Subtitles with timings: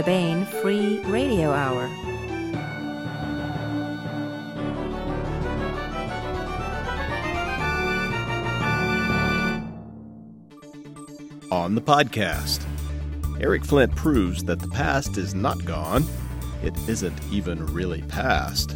[0.00, 1.84] the Baen Free Radio Hour.
[11.52, 12.64] On the podcast,
[13.42, 16.06] Eric Flint proves that the past is not gone,
[16.62, 18.74] it isn't even really past.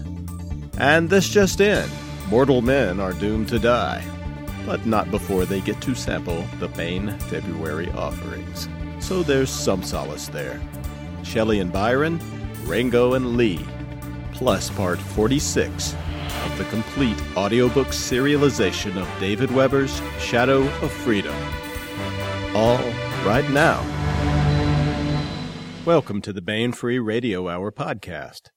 [0.76, 1.88] And this just in
[2.28, 4.04] mortal men are doomed to die,
[4.66, 8.68] but not before they get to sample the Baen February offerings.
[9.00, 10.60] So there's some solace there.
[11.24, 12.20] Shelley and Byron,
[12.64, 13.64] Ringo and Lee,
[14.32, 15.94] plus part 46
[16.44, 21.34] of the complete audiobook serialization of David Weber's Shadow of Freedom.
[22.54, 22.78] All
[23.24, 23.82] right now.
[25.84, 28.50] Welcome to the Baen Free Radio Hour podcast.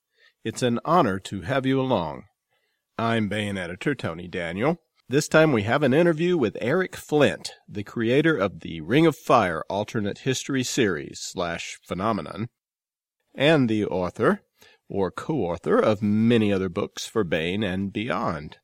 [0.43, 2.23] It's an honor to have you along.
[2.97, 4.77] I'm Baen editor Tony Daniel.
[5.09, 9.15] This time we have an interview with Eric Flint, the creator of the Ring of
[9.15, 12.49] Fire alternate history series slash phenomenon,
[13.37, 14.41] and the author
[14.89, 18.57] or co-author of many other books for Baen and beyond.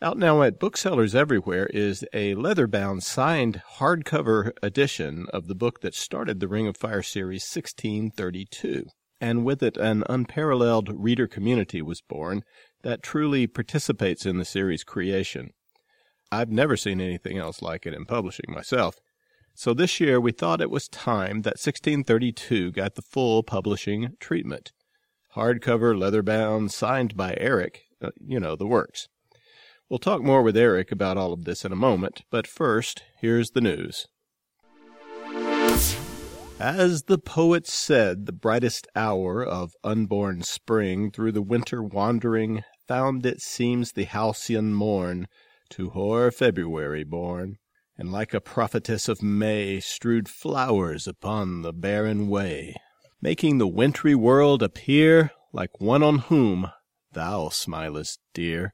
[0.00, 5.94] Out now at booksellers everywhere is a leather-bound signed hardcover edition of the book that
[5.94, 8.86] started the Ring of Fire series 1632.
[9.20, 12.44] And with it, an unparalleled reader community was born
[12.82, 15.50] that truly participates in the series creation.
[16.30, 19.00] I've never seen anything else like it in publishing myself.
[19.58, 24.70] So this year we thought it was time that 1632 got the full publishing treatment.
[25.34, 29.08] Hardcover, leather-bound, signed by Eric, uh, you know, the works.
[29.90, 33.50] We'll talk more with Eric about all of this in a moment, but first, here's
[33.50, 34.06] the news.
[36.60, 43.26] As the poet said, the brightest hour of unborn spring through the winter wandering found
[43.26, 45.26] it seems the halcyon morn
[45.70, 47.58] to hoar February born,
[47.98, 52.76] and like a prophetess of May strewed flowers upon the barren way,
[53.20, 56.70] making the wintry world appear like one on whom
[57.12, 58.72] thou smilest, dear.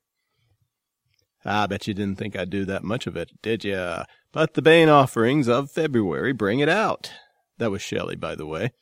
[1.47, 4.05] Ah, I bet you didn't think I'd do that much of it, did ya?
[4.33, 7.13] But the Baen offerings of February bring it out.
[7.59, 8.73] That was Shelley, by the way.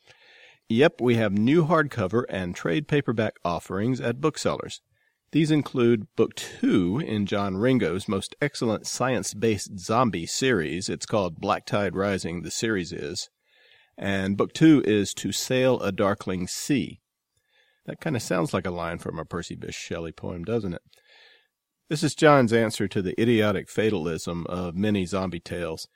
[0.68, 4.80] Yep, we have new hardcover and trade paperback offerings at booksellers.
[5.32, 10.90] These include Book Two in John Ringo's most excellent science based zombie series.
[10.90, 13.30] It's called Black Tide Rising, the series is.
[13.96, 17.00] And Book Two is To Sail a Darkling Sea.
[17.86, 20.82] That kind of sounds like a line from a Percy Bysshe Shelley poem, doesn't it?
[21.88, 25.88] This is John's answer to the idiotic fatalism of many zombie tales.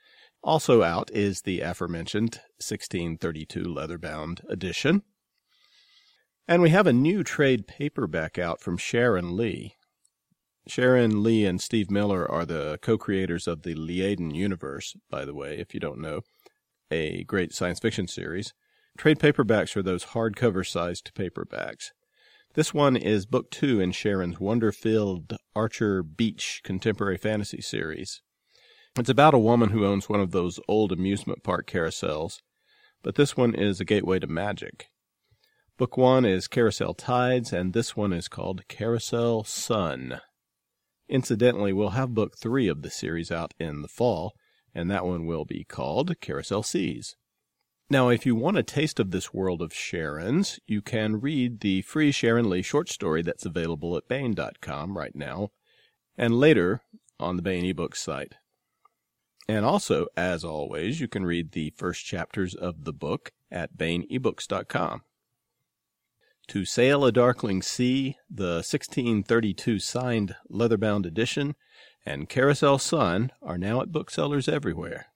[0.43, 5.03] Also out is the aforementioned 1632 leather-bound edition.
[6.49, 9.75] And we have a new trade paperback out from Sharon Lee.
[10.69, 15.59] Sharon Lee and Steve Miller are the co-creators of the Liaden universe, by the way,
[15.59, 16.21] if you don't know,
[16.89, 18.55] a great science fiction series.
[18.97, 21.91] Trade paperbacks are those hardcover sized paperbacks.
[22.55, 28.23] This one is book two in Sharon's wonder filled Archer Beach contemporary fantasy series.
[28.97, 32.39] It's about a woman who owns one of those old amusement park carousels,
[33.03, 34.87] but this one is a gateway to magic.
[35.79, 40.23] Book one is Carousel Tides, and this one is called Carousel Sun.
[41.07, 44.33] Incidentally, we'll have book three of the series out in the fall,
[44.75, 47.15] and that one will be called Carousel Seas.
[47.91, 51.83] Now, if you want a taste of this world of Sharon's, you can read the
[51.83, 55.51] free Sharon Lee short story that's available at Baen.com right now,
[56.17, 56.81] and later
[57.21, 58.37] on the Baen eBooks site.
[59.47, 65.03] And also, as always, you can read the first chapters of the book at BaenEbooks.com.
[66.49, 71.57] To Sail a Darkling Sea, the 1632 signed leather-bound edition,
[72.05, 75.07] and Carousel Sun are now at booksellers everywhere.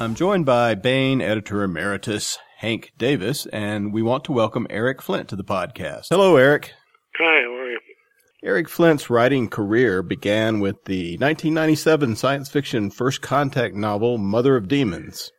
[0.00, 5.28] I'm joined by Baen editor emeritus Hank Davis, and we want to welcome Eric Flint
[5.28, 6.06] to the podcast.
[6.10, 6.72] Hello, Eric.
[7.16, 7.78] Hi, how are you?
[8.42, 14.66] Eric Flint's writing career began with the 1997 science fiction first contact novel Mother of
[14.66, 15.30] Demons.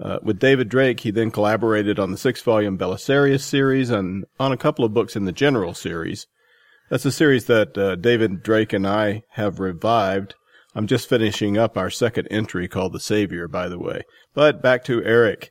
[0.00, 4.52] Uh, with David Drake, he then collaborated on the six volume Belisarius series and on
[4.52, 6.26] a couple of books in the General series.
[6.88, 10.34] That's a series that uh, David Drake and I have revived.
[10.74, 14.02] I'm just finishing up our second entry called The Savior, by the way.
[14.34, 15.50] But back to Eric.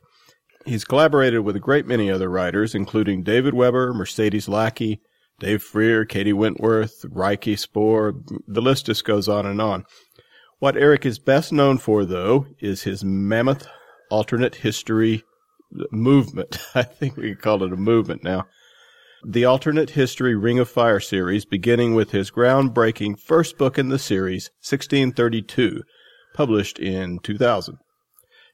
[0.64, 5.00] He's collaborated with a great many other writers, including David Weber, Mercedes Lackey,
[5.38, 6.32] Dave Freer, K.D.
[6.32, 8.14] Wentworth, Ryk Spoor.
[8.46, 9.84] The list just goes on and on.
[10.58, 13.68] What Eric is best known for, though, is his mammoth
[14.10, 15.24] alternate history
[15.90, 16.58] movement.
[16.74, 18.46] I think we can call it a movement now.
[19.26, 23.98] The alternate history Ring of Fire series, beginning with his groundbreaking first book in the
[23.98, 25.82] series, 1632,
[26.34, 27.78] published in 2000.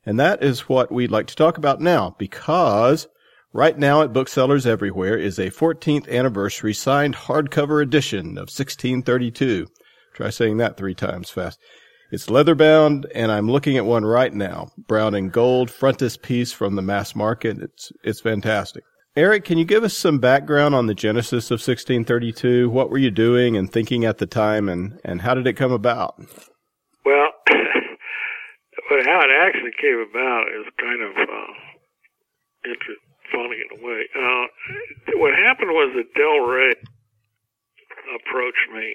[0.06, 3.08] And that is what we'd like to talk about now because
[3.52, 9.66] right now at booksellers everywhere is a 14th anniversary signed hardcover edition of 1632.
[10.14, 11.58] Try saying that three times fast.
[12.14, 14.70] It's leather bound and I'm looking at one right now.
[14.78, 17.58] Brown and gold frontispiece from the mass market.
[17.58, 18.84] It's, it's fantastic.
[19.16, 22.70] Eric, can you give us some background on the genesis of 1632?
[22.70, 25.72] What were you doing and thinking at the time and, and how did it come
[25.72, 26.14] about?
[27.04, 31.52] Well, but how it actually came about is kind of uh,
[32.64, 34.02] interesting, funny in a way.
[34.14, 36.74] Uh, what happened was that Del Rey
[38.14, 38.94] approached me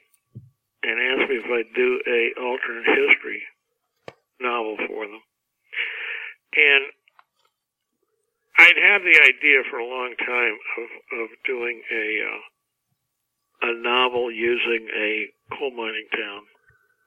[0.84, 3.44] and asked me if I'd do a alternate history
[4.40, 5.22] novel for them,
[6.56, 6.84] and
[8.58, 10.90] I'd had the idea for a long time of
[11.20, 12.42] of doing a uh,
[13.70, 16.44] a novel using a coal mining town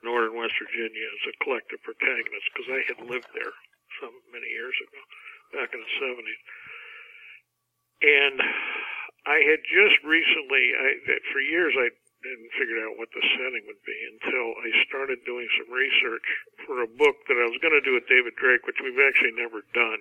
[0.03, 3.55] northern West Virginia as a collective protagonist because I had lived there
[4.03, 5.01] some many years ago,
[5.55, 6.43] back in the 70s.
[8.03, 8.37] And
[9.31, 10.89] I had just recently, I,
[11.31, 15.49] for years, I hadn't figured out what the setting would be until I started doing
[15.59, 16.29] some research
[16.67, 19.35] for a book that I was going to do with David Drake, which we've actually
[19.35, 20.01] never done.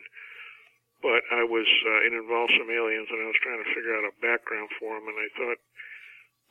[1.01, 4.05] But I was, uh, it involved some aliens and I was trying to figure out
[4.05, 5.59] a background for them and I thought,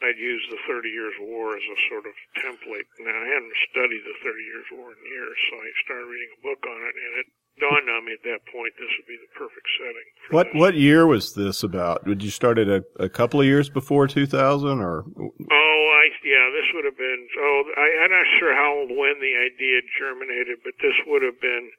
[0.00, 2.88] I'd use the Thirty Years' War as a sort of template.
[3.04, 6.40] Now, I hadn't studied the Thirty Years' War in years, so I started reading a
[6.40, 7.28] book on it, and it
[7.58, 10.08] dawned on me at that point this would be the perfect setting.
[10.30, 10.60] What this.
[10.60, 12.04] what year was this about?
[12.04, 15.04] Did you start it a, a couple of years before 2000, or?
[15.18, 17.26] Oh, I yeah, this would have been.
[17.38, 21.70] Oh, I, I'm not sure how when the idea germinated, but this would have been.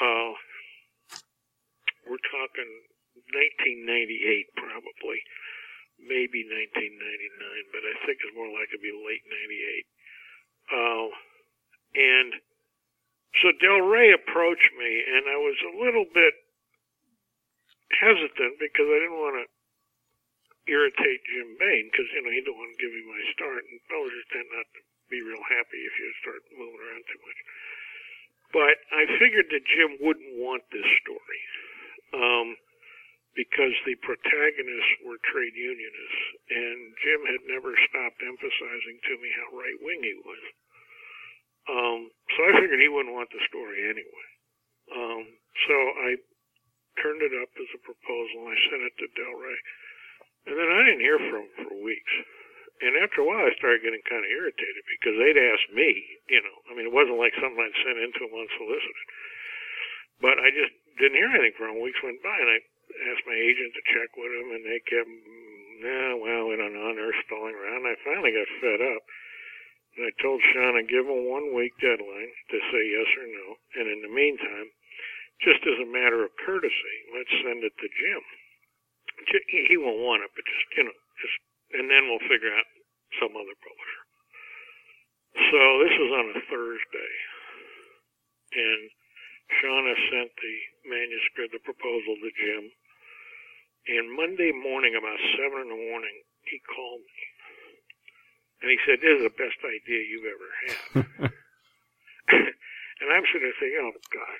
[0.00, 0.32] Uh,
[2.08, 2.66] we're talking
[3.36, 5.20] 1998, probably
[6.00, 9.84] maybe 1999, but I think it's more likely to be late 98.
[10.72, 11.08] Uh,
[11.90, 12.30] and
[13.38, 16.34] so Del Rey approached me, and I was a little bit
[17.94, 19.46] hesitant because I didn't want to
[20.66, 23.78] irritate Jim Baen because, you know, he didn't want to give me my start, and
[23.86, 24.80] publishers tend not to
[25.10, 27.40] be real happy if you start moving around too much.
[28.50, 31.40] But I figured that Jim wouldn't want this story.
[32.10, 32.58] Um,
[33.38, 39.54] because the protagonists were trade unionists, and Jim had never stopped emphasizing to me how
[39.54, 40.42] right wing he was.
[41.70, 44.28] Um, so I figured he wouldn't want the story anyway.
[44.90, 45.22] Um,
[45.70, 46.10] so I
[46.98, 48.38] turned it up as a proposal.
[48.42, 49.58] and I sent it to Del Rey,
[50.50, 52.14] and then I didn't hear from him for weeks.
[52.80, 55.90] And after a while, I started getting kind of irritated because they'd ask me,
[56.32, 59.08] you know, I mean, it wasn't like something I'd sent into them unsolicited.
[60.24, 61.84] But I just didn't hear anything from him.
[61.84, 62.58] Weeks went by, and I
[63.12, 65.12] asked my agent to check with him, and they kept,
[65.84, 66.88] nah, well, we don't know.
[66.96, 67.84] They're stalling around.
[67.84, 69.02] I finally got fed up.
[69.96, 73.46] And I told I'd give him one week deadline to say yes or no.
[73.80, 74.70] And in the meantime,
[75.42, 78.22] just as a matter of courtesy, let's send it to Jim.
[79.68, 81.36] He won't want it, but just, you know, just,
[81.76, 82.68] and then we'll figure out
[83.20, 84.02] some other publisher.
[85.50, 87.12] So this was on a Thursday.
[88.50, 88.82] And
[89.60, 90.56] Shauna sent the
[90.88, 92.64] manuscript, the proposal to Jim.
[93.90, 97.22] And Monday morning, about seven in the morning, he called me.
[98.60, 100.72] And he said, This is the best idea you've ever had.
[103.00, 104.38] and I'm sitting there thinking, Oh, God.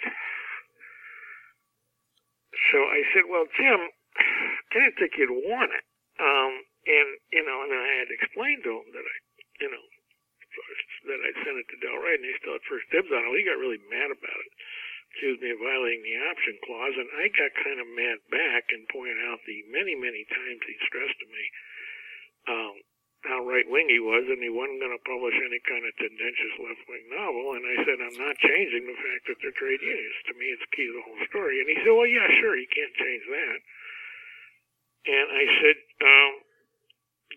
[2.72, 5.84] So I said, Well, Jim, I didn't think you'd want it.
[6.20, 6.52] Um,
[6.84, 9.16] and, you know, and I had explained to him that I,
[9.64, 9.84] you know,
[11.08, 13.38] that I sent it to Del Rey and he still had first dibs on it.
[13.40, 14.52] He got really mad about it
[15.10, 18.86] accused me of violating the option clause, and I got kind of mad back and
[18.94, 21.44] pointed out the many, many times he stressed to me
[22.46, 22.74] um,
[23.28, 26.54] how right wing he was, and he wasn't going to publish any kind of tendentious
[26.56, 27.52] left wing novel.
[27.52, 30.18] And I said, I'm not changing the fact that they're trade unions.
[30.28, 31.60] To me, it's key to the whole story.
[31.60, 33.58] And he said, Well, yeah, sure, you can't change that.
[35.00, 36.32] And I said, um,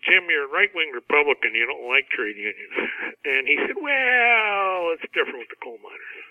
[0.08, 1.56] Jim, you're a right wing Republican.
[1.56, 2.76] You don't like trade unions.
[3.24, 6.28] And he said, Well, it's different with the coal miners.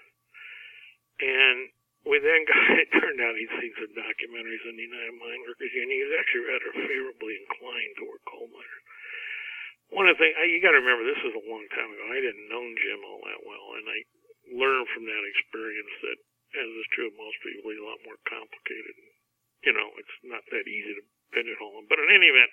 [1.21, 1.57] And
[2.05, 5.73] we then got, it turned out he'd seen some documentaries on the United Mine Workers
[5.73, 5.93] Union.
[5.93, 8.83] He was actually rather favorably inclined toward coal miners.
[9.93, 12.03] One of the things, you got to remember, this is a long time ago.
[12.09, 13.99] I didn't know Jim all that well, and I
[14.57, 16.17] learned from that experience that,
[16.57, 18.95] as is true of most people, he's a lot more complicated.
[19.63, 21.03] You know, it's not that easy to
[21.37, 21.85] pigeonhole him.
[21.87, 22.51] But in any event,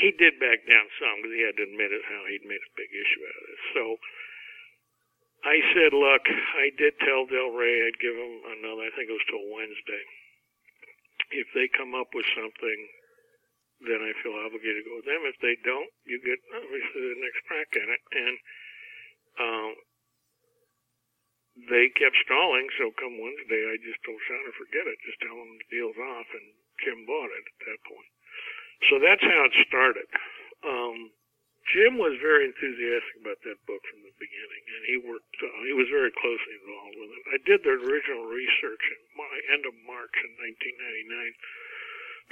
[0.00, 2.76] he did back down some because he had to admit it how he'd made a
[2.80, 3.64] big issue out of this.
[3.76, 3.82] So,
[5.44, 6.24] I said, look,
[6.56, 10.04] I did tell Del Rey I'd give him another, I think it was till Wednesday.
[11.36, 12.78] If they come up with something,
[13.86, 15.22] then I feel obligated to go with them.
[15.26, 18.02] If they don't, you get obviously the next crack at it.
[18.14, 18.36] And
[19.42, 19.72] um,
[21.68, 25.52] they kept stalling, so come Wednesday, I just told Shauna, forget it, just tell them
[25.58, 26.46] the deal's off, and
[26.80, 28.10] Jim bought it at that point.
[28.88, 30.08] So that's how it started.
[30.64, 31.12] Um,
[31.70, 35.36] Jim was very enthusiastic about that book from the beginning, and he worked.
[35.38, 37.22] Uh, he was very closely involved with it.
[37.30, 41.32] I did the original research in my end of March in 1999.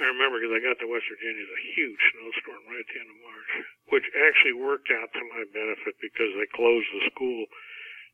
[0.01, 2.89] I remember because I got to West Virginia, it was a huge snowstorm right at
[2.89, 3.51] the end of March,
[3.93, 7.45] which actually worked out to my benefit because they closed the school,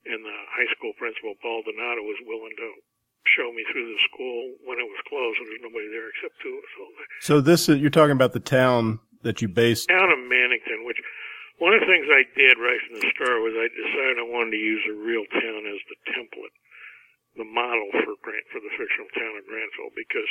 [0.03, 2.69] and the high school principal Paul Donato was willing to
[3.35, 6.35] show me through the school when it was closed and there was nobody there except
[6.39, 7.07] two of us.
[7.23, 10.99] So this is, you're talking about the town that you based town of Mannington, which
[11.59, 14.55] one of the things I did right from the start was I decided I wanted
[14.55, 16.55] to use a real town as the template,
[17.35, 20.29] the model for Grant for the fictional town of Grantville, because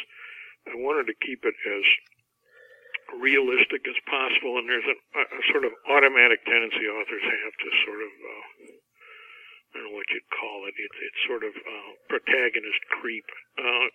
[0.66, 1.86] I wanted to keep it as
[3.22, 4.58] realistic as possible.
[4.58, 8.44] And there's a, a sort of automatic tendency authors have to sort of uh,
[9.76, 10.74] I don't know what you'd call it.
[10.78, 13.28] It's it's sort of uh, protagonist creep.
[13.60, 13.86] Uh,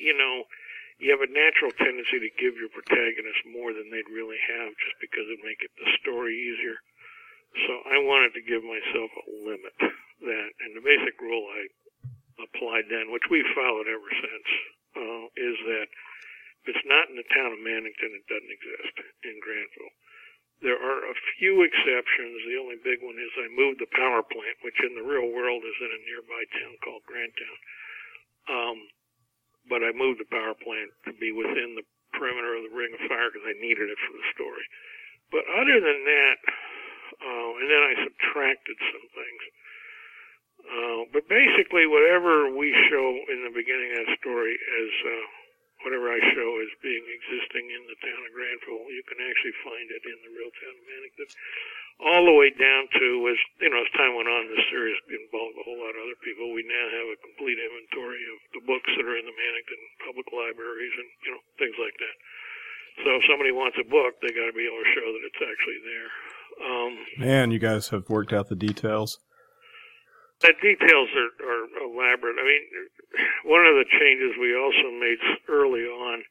[0.00, 0.48] you know,
[0.96, 4.96] you have a natural tendency to give your protagonist more than they'd really have, just
[5.00, 6.80] because it make it the story easier.
[7.68, 9.76] So I wanted to give myself a limit
[10.24, 11.62] that, and the basic rule I
[12.40, 14.48] applied then, which we've followed ever since,
[14.96, 15.88] uh, is that
[16.62, 18.94] if it's not in the town of Mannington, it doesn't exist
[19.24, 19.94] in Grantville.
[20.60, 22.36] There are a few exceptions.
[22.44, 25.64] The only big one is I moved the power plant, which in the real world
[25.64, 27.58] is in a nearby town called Granttown.
[28.44, 28.78] Um,
[29.72, 33.00] but I moved the power plant to be within the perimeter of the ring of
[33.08, 34.66] fire because I needed it for the story.
[35.32, 36.38] But other than that,
[37.24, 39.42] uh, and then I subtracted some things.
[39.48, 39.69] Uh,
[41.12, 45.26] but basically, whatever we show in the beginning of that story as uh,
[45.82, 49.86] whatever I show as being existing in the town of Grantville, you can actually find
[49.90, 51.30] it in the real town of Mannington.
[52.00, 55.60] All the way down to as you know, as time went on, the series involved
[55.60, 56.48] a whole lot of other people.
[56.56, 60.28] We now have a complete inventory of the books that are in the Mannington public
[60.32, 62.16] libraries and you know things like that.
[63.04, 65.42] So if somebody wants a book, they got to be able to show that it's
[65.44, 66.08] actually there.
[66.60, 69.20] Um, Man, you guys have worked out the details.
[70.40, 72.40] The details are, are elaborate.
[72.40, 72.64] I mean,
[73.44, 76.24] one of the changes we also made early on,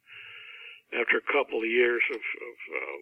[0.90, 2.98] after a couple of years of, of uh,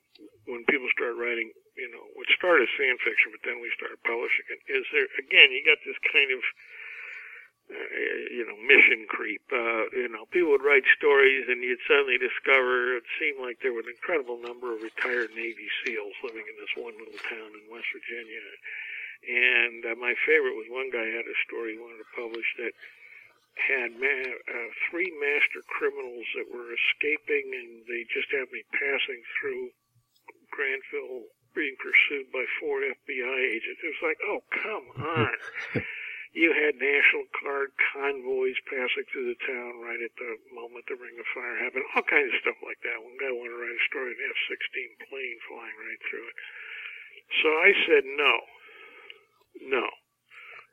[0.52, 1.48] when people start writing,
[1.80, 5.08] you know, what started as fan fiction, but then we started publishing it, is there,
[5.24, 6.42] again, you got this kind of,
[7.72, 7.88] uh,
[8.28, 9.44] you know, mission creep.
[9.48, 13.72] Uh, you know, people would write stories and you'd suddenly discover it seemed like there
[13.72, 17.72] were an incredible number of retired Navy SEALs living in this one little town in
[17.72, 18.44] West Virginia
[19.26, 22.74] and uh, my favorite was one guy had a story he wanted to publish that
[23.58, 28.78] had ma- uh, three master criminals that were escaping, and they just happened to be
[28.78, 29.74] passing through
[30.54, 31.26] Grantville,
[31.58, 33.82] being pursued by four FBI agents.
[33.82, 35.34] It was like, oh, come on.
[36.38, 41.18] you had National Guard convoys passing through the town right at the moment the Ring
[41.18, 41.86] of Fire happened.
[41.98, 43.02] All kinds of stuff like that.
[43.02, 46.38] One guy wanted to write a story of an F-16 plane flying right through it.
[47.42, 48.34] So I said no.
[49.66, 49.86] No.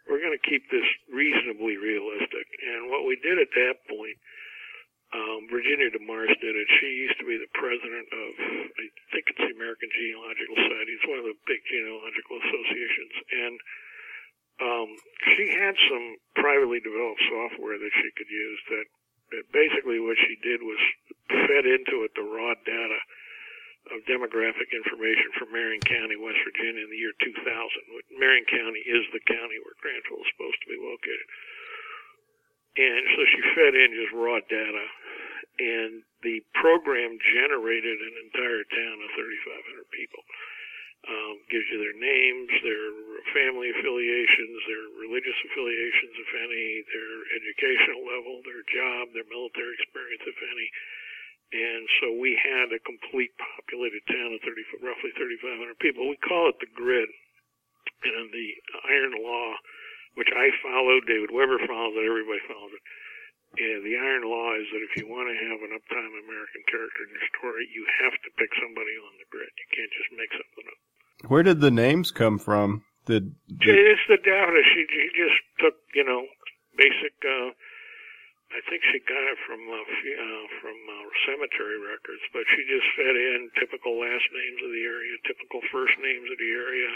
[0.04, 2.46] We're going to keep this reasonably realistic.
[2.60, 4.18] And what we did at that point,
[5.16, 6.68] um, Virginia DeMarce did it.
[6.80, 8.28] She used to be the president of,
[8.76, 10.92] I think it's the American Genealogical Society.
[10.92, 13.14] It's one of the big genealogical associations.
[13.32, 13.56] And
[14.60, 14.88] um,
[15.34, 18.86] she had some privately developed software that she could use that,
[19.38, 20.82] that basically what she did was
[21.48, 23.00] fed into it the raw data
[23.92, 27.36] of demographic information from Marion County, West Virginia in the year 2000.
[28.16, 31.28] Marion County is the county where Grantville is supposed to be located.
[32.74, 34.86] And so she fed in just raw data,
[35.60, 40.24] and the program generated an entire town of 3,500 people.
[41.04, 42.88] Um, gives you their names, their
[43.36, 50.24] family affiliations, their religious affiliations, if any, their educational level, their job, their military experience,
[50.24, 50.68] if any
[51.54, 56.11] and so we had a complete populated town of 30, roughly 3,500 people.
[56.11, 57.06] We call it the grid.
[58.02, 58.49] And the
[58.90, 59.54] iron law,
[60.18, 62.84] which I followed, David Weber followed it, everybody followed it.
[63.54, 67.06] And the iron law is that if you want to have an uptime American character
[67.06, 69.54] in your story, you have to pick somebody on the grid.
[69.54, 70.80] You can't just make something up.
[71.30, 72.82] Where did the names come from?
[73.06, 73.78] Did, did...
[73.78, 74.58] It's the data.
[74.75, 76.26] She, she just took, you know,
[76.75, 77.54] basic uh,
[78.54, 82.87] I think she got it from uh, uh, from uh, cemetery records, but she just
[82.94, 86.90] fed in typical last names of the area, typical first names of the area,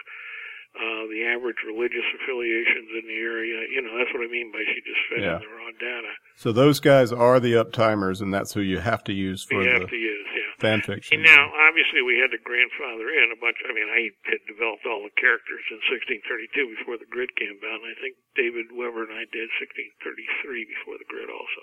[0.79, 3.59] uh, the average religious affiliations in the area.
[3.75, 5.37] You know, that's what I mean by she just fed Yeah.
[5.37, 6.13] in the raw data.
[6.39, 9.67] So those guys are the uptimers, and that's who you have to use for We
[9.67, 10.55] the have to use, yeah.
[10.63, 11.19] fan fiction.
[11.19, 13.59] And now, obviously, we had to grandfather in a bunch.
[13.67, 17.83] I mean, I had developed all the characters in 1632 before the grid came out,
[17.83, 21.63] and I think David Weber and I did 1633 before the grid also.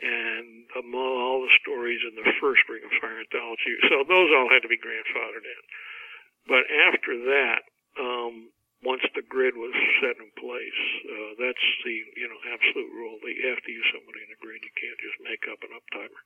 [0.00, 4.48] And among all the stories in the first Ring of Fire anthology, so those all
[4.48, 5.62] had to be grandfathered in.
[6.48, 7.68] But after that,
[7.98, 8.50] um,
[8.84, 13.32] once the grid was set in place, uh, that's the you know absolute rule that
[13.34, 14.60] you have to use somebody in the grid.
[14.62, 16.20] You can't just make up an uptimer.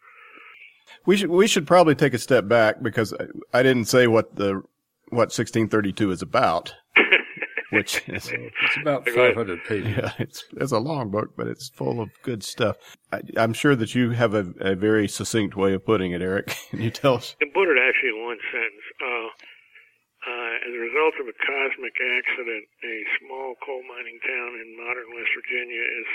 [1.06, 4.36] we should we should probably take a step back because I, I didn't say what
[4.36, 4.62] the
[5.10, 6.74] what 1632 is about,
[7.70, 9.96] which is It's about Go 500 pages.
[9.96, 12.76] yeah, it's it's a long book, but it's full of good stuff.
[13.12, 16.56] I, I'm sure that you have a, a very succinct way of putting it, Eric.
[16.70, 17.36] Can you tell us?
[17.38, 18.84] can put it actually in one sentence.
[19.02, 19.28] Uh,
[20.24, 25.08] uh, as a result of a cosmic accident, a small coal mining town in modern
[25.12, 26.08] West Virginia is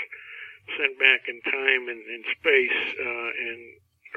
[0.78, 3.60] sent back in time and in space uh, and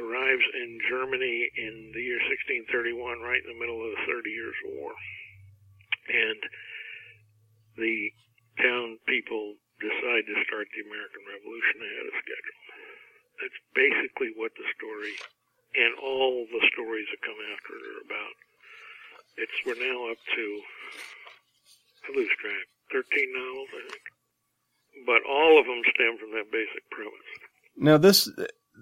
[0.02, 4.58] arrives in Germany in the year 1631, right in the middle of the Thirty Years'
[4.74, 4.92] War.
[6.10, 6.42] And
[7.78, 8.10] the
[8.58, 12.60] town people decide to start the American Revolution ahead of schedule.
[13.42, 15.16] That's basically what the story
[15.74, 18.36] and all the stories that come after it are about.
[19.38, 20.62] It's we're now up to
[22.08, 24.04] I lose track, thirteen novels, I think.
[25.06, 27.13] But all of them stem from that basic premise.
[27.75, 28.30] Now this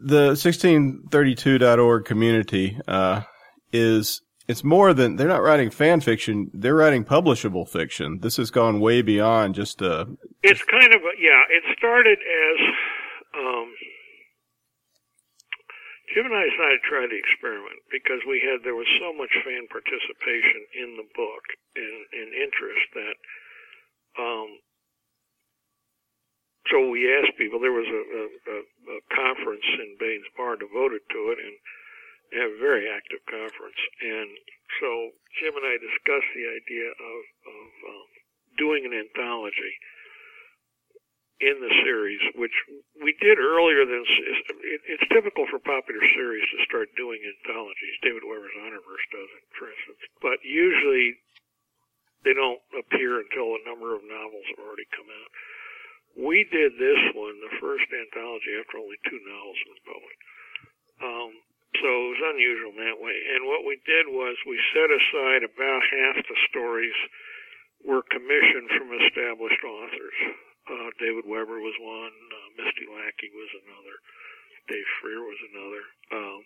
[0.04, 3.22] the 1632.org community uh,
[3.72, 8.20] is it's more than they're not writing fan fiction; they're writing publishable fiction.
[8.22, 10.06] This has gone way beyond just uh
[10.44, 11.42] It's kind of a, yeah.
[11.50, 12.74] It started as
[13.38, 13.74] um,
[16.12, 19.32] Jim and I decided to try the experiment because we had there was so much
[19.48, 21.46] fan participation in the book
[21.80, 23.18] and, and interest that
[24.20, 24.60] um,
[26.70, 27.60] so we asked people.
[27.60, 31.56] There was a, a, a, conference in Baen's Bar devoted to it, and
[32.32, 33.82] a very active conference.
[34.00, 34.30] And
[34.80, 34.90] so
[35.42, 38.10] Jim and I discussed the idea of, of um,
[38.56, 39.74] doing an anthology
[41.42, 42.54] in the series, which
[43.02, 44.06] we did earlier than
[44.86, 47.98] it's typical for popular series to start doing anthologies.
[48.06, 51.18] David Weber's Honorverse does it, for instance, but usually
[52.22, 55.32] they don't appear until a number of novels have already come out.
[56.14, 60.24] We did this one, the first anthology, after only two novels were published.
[61.02, 61.32] Um,
[61.82, 63.18] so it was unusual in that way.
[63.34, 67.00] And what we did was we set aside about half the stories
[67.82, 70.18] were commissioned from established authors.
[70.70, 73.96] Uh, David Weber was one, uh, Misty Lackey was another,
[74.70, 75.84] Dave Freer was another.
[76.14, 76.42] Um,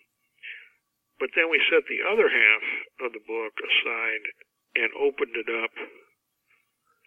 [1.20, 2.64] but then we set the other half
[3.08, 4.24] of the book aside
[4.76, 5.72] and opened it up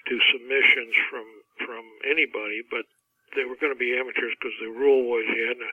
[0.10, 1.28] to submissions from
[1.66, 2.88] from anybody, but
[3.38, 5.70] they were going to be amateurs because the rule was you had to,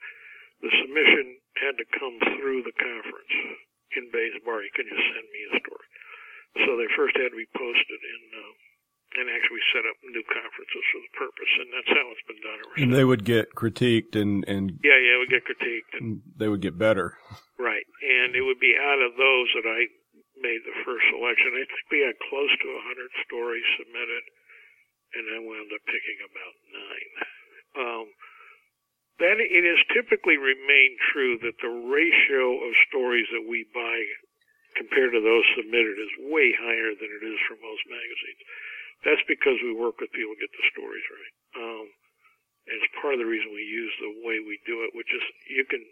[0.66, 3.35] the submission had to come through the conference
[3.96, 4.61] in Baen's Bar.
[4.61, 5.88] You couldn't just send me a story.
[6.64, 8.53] So they first had to be posted in, uh,
[9.17, 12.61] and actually set up new conferences for the purpose, and that's how it's been done
[12.77, 16.61] and they would get critiqued and and Yeah, yeah, we get critiqued, and, they would
[16.61, 17.17] get better.
[17.59, 19.89] right, and it would be out of those that I
[20.37, 21.49] made the first selection.
[21.57, 24.25] I think we had close to a hundred stories submitted,
[25.17, 27.11] and I wound up picking about nine.
[27.77, 28.07] Um,
[29.17, 33.97] then it has typically remained true that the ratio of stories that we buy
[34.77, 38.43] compared to those submitted is way higher than it is for most magazines.
[39.05, 41.35] That's because we work with people to get the stories right.
[41.63, 41.87] Um,
[42.67, 45.23] and it's part of the reason we use the way we do it, which is
[45.53, 45.83] you can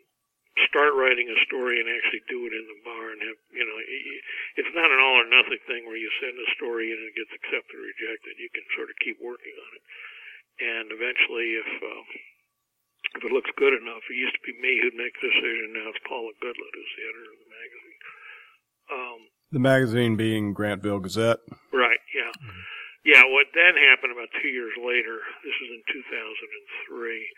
[0.71, 3.75] start writing a story and actually do it in the bar and have, you know,
[3.79, 4.25] y- y-
[4.63, 7.19] it's not an all or nothing thing where you send a story in and it
[7.19, 8.39] gets accepted or rejected.
[8.39, 9.85] You can sort of keep working on it.
[10.63, 12.03] And eventually, if, uh,
[13.19, 15.75] if it looks good enough, it used to be me who'd make the decision.
[15.75, 17.99] Now it's Paula Goodlett who's the editor of the magazine.
[18.95, 19.21] Um,
[19.55, 21.43] The magazine being Grantville Gazette.
[21.75, 22.31] Right, yeah.
[23.05, 27.29] Yeah, what then happened about two years later, this was in 2003,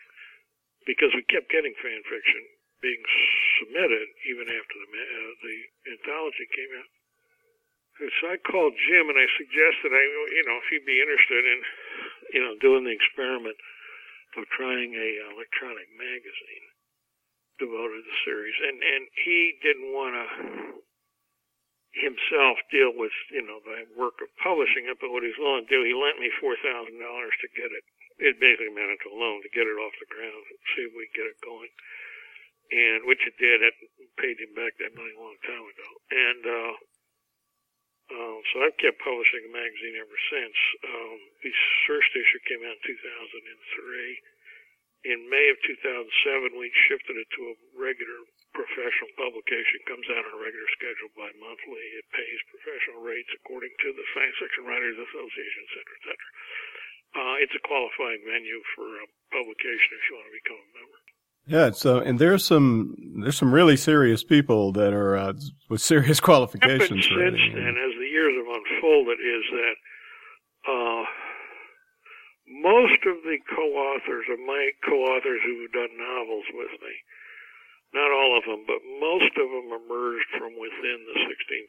[0.87, 2.43] because we kept getting fan fiction
[2.79, 3.03] being
[3.59, 5.57] submitted even after the, uh, the
[5.91, 6.91] anthology came out.
[7.99, 10.05] And So I called Jim and I suggested, I,
[10.39, 11.59] you know, if he'd be interested in,
[12.37, 13.57] you know, doing the experiment
[14.37, 16.67] of trying a electronic magazine
[17.59, 20.25] devoted to the series, and and he didn't want to
[21.97, 25.73] himself deal with, you know, the work of publishing it, but what he's willing to
[25.73, 27.85] do, he lent me four thousand dollars to get it.
[28.21, 30.45] It basically amounted to a loan to get it off the ground
[30.77, 31.73] see if we could get it going.
[32.73, 33.63] And which it did.
[33.63, 33.75] It
[34.19, 35.89] paid him back that money a long time ago.
[36.13, 36.75] And uh
[38.13, 40.57] Um, so I've kept publishing a magazine ever since.
[40.87, 41.51] Um, the
[41.91, 45.11] first issue came out in 2003.
[45.11, 48.21] In May of 2007, we shifted it to a regular
[48.57, 49.85] professional publication.
[49.85, 51.85] Comes out on a regular schedule bi-monthly.
[52.01, 56.31] It pays professional rates according to the Science Fiction Writers Association, et cetera, et cetera.
[57.17, 60.99] Uh, it's a qualifying venue for a publication if you want to become a member.
[61.47, 65.33] Yeah, so and there's some there's some really serious people that are uh,
[65.71, 67.07] with serious qualifications.
[67.07, 69.77] Since then, as the years have unfolded, is that
[70.67, 71.03] uh,
[72.67, 76.95] most of the co-authors of my co-authors who've done novels with me,
[77.97, 81.17] not all of them, but most of them emerged from within the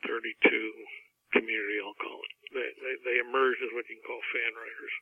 [0.04, 1.80] 1632 community.
[1.80, 2.34] I'll call it.
[2.52, 4.96] They they, they emerged as what you can call fan writers.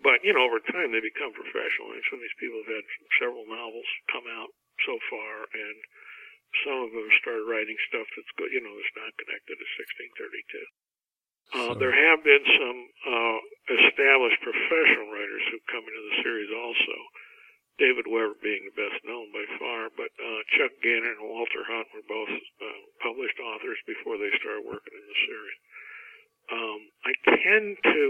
[0.00, 1.92] But, you know, over time they become professional.
[1.92, 2.86] And some of these people have had
[3.20, 4.48] several novels come out
[4.88, 5.76] so far, and
[6.64, 10.64] some of them started writing stuff that's good, you know, that's not connected to 1632.
[11.50, 12.78] Uh, there have been some
[13.10, 13.38] uh,
[13.84, 16.96] established professional writers who've come into the series also.
[17.80, 21.88] David Weber being the best known by far, but uh, Chuck Gannon and Walter Hunt
[21.96, 25.58] were both uh, published authors before they started working in the series.
[26.52, 28.04] Um, I tend to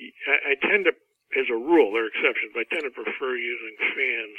[0.00, 0.94] I, I tend to,
[1.36, 4.38] as a rule, there are exceptions, but I tend to prefer using fans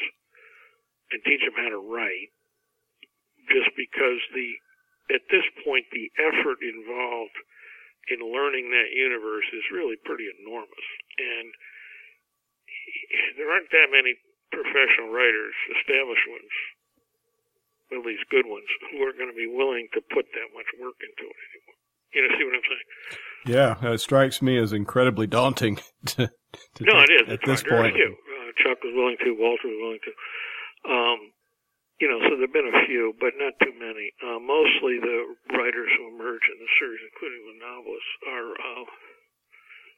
[1.11, 2.31] and teach them how to write
[3.51, 4.49] just because the,
[5.13, 7.35] at this point, the effort involved
[8.09, 10.87] in learning that universe is really pretty enormous.
[11.19, 11.47] And
[13.37, 14.15] there aren't that many
[14.51, 16.53] professional writers, established ones,
[17.95, 20.99] at least good ones, who are going to be willing to put that much work
[20.99, 21.79] into it anymore.
[22.11, 22.87] You know, see what I'm saying?
[23.47, 25.79] Yeah, it strikes me as incredibly daunting.
[26.17, 27.29] To, to no, it is.
[27.29, 29.37] At it's this point, point, Uh, Chuck was willing to.
[29.37, 30.11] Walter was willing to.
[30.83, 31.19] Um,
[32.01, 34.09] you know, so there've been a few, but not too many.
[34.19, 38.83] Uh, mostly the writers who emerge in the series, including the novelists, are uh,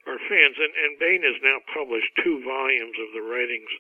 [0.08, 0.56] are fans.
[0.60, 3.72] And, and Baen has now published two volumes of the writings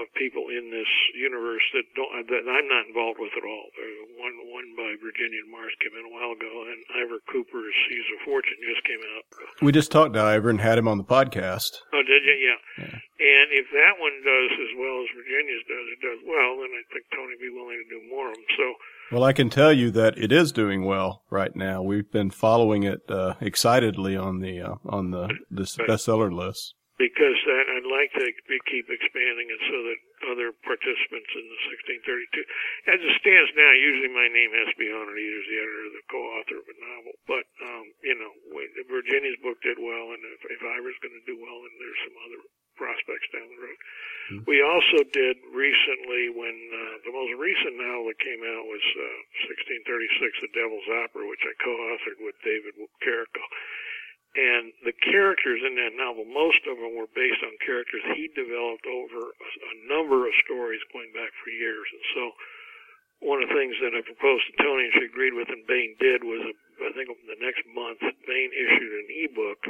[0.00, 3.66] of people in this universe that don't that I'm not involved with at all.
[3.76, 8.08] There's one one by Virginia Mars came in a while ago, and Iver Cooper's Seas
[8.16, 9.24] of Fortune just came out.
[9.62, 11.84] we just talked to Iver and had him on the podcast.
[11.92, 12.36] Oh, did you?
[12.40, 12.60] Yeah.
[12.80, 12.96] Yeah.
[13.20, 16.82] And if that one does as well as Virginia's does, it does well, then I
[16.88, 18.44] think Tony would be willing to do more of them.
[18.56, 18.74] So.
[19.12, 21.82] Well, I can tell you that it is doing well right now.
[21.82, 26.74] We've been following it uh, excitedly on the uh, on the this bestseller list.
[27.00, 29.98] Because that I'd like to be, keep expanding it so that
[30.36, 31.58] other participants in the
[31.96, 35.48] 1632, as it stands now, usually my name has to be on it, either as
[35.48, 37.12] the editor or the co-author of a novel.
[37.24, 38.32] But um, you know,
[38.92, 42.16] Virginia's book did well, and if, if Iver's going to do well, then there's some
[42.28, 42.40] other
[42.76, 43.80] prospects down the road.
[44.30, 44.40] Mhm.
[44.48, 49.48] We also did recently when uh, the most recent novel that came out was uh,
[49.48, 53.44] 1636, The Devil's Opera, which I co-authored with David Carrico.
[54.38, 58.86] And the characters in that novel, most of them were based on characters he developed
[58.86, 61.88] over a, number of stories going back for years.
[61.90, 62.22] And so
[63.26, 65.98] one of the things that I proposed to Tony and she agreed with and Baen
[65.98, 69.60] did was, uh, I think the next month, Baen issued an ebook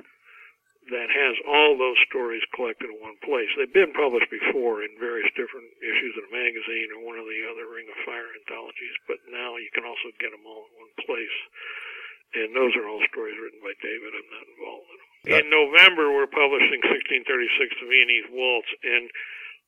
[0.93, 3.49] that has all those stories collected in one place.
[3.57, 7.49] They've been published before in various different issues of a magazine or one of the
[7.49, 10.95] other Ring of Fire anthologies, but now you can also get them all in one
[11.09, 11.37] place.
[12.31, 14.15] And those are all stories written by David.
[14.15, 15.11] I'm not involved in them.
[15.43, 19.11] In November, we're publishing 1636 to Viennese Waltz, and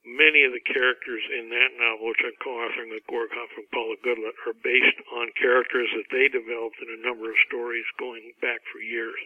[0.05, 3.97] many of the characters in that novel, which I'm co-authoring with Gorg Huff and Paula
[4.03, 8.61] Goodlett, are based on characters that they developed in a number of stories going back
[8.73, 9.19] for years,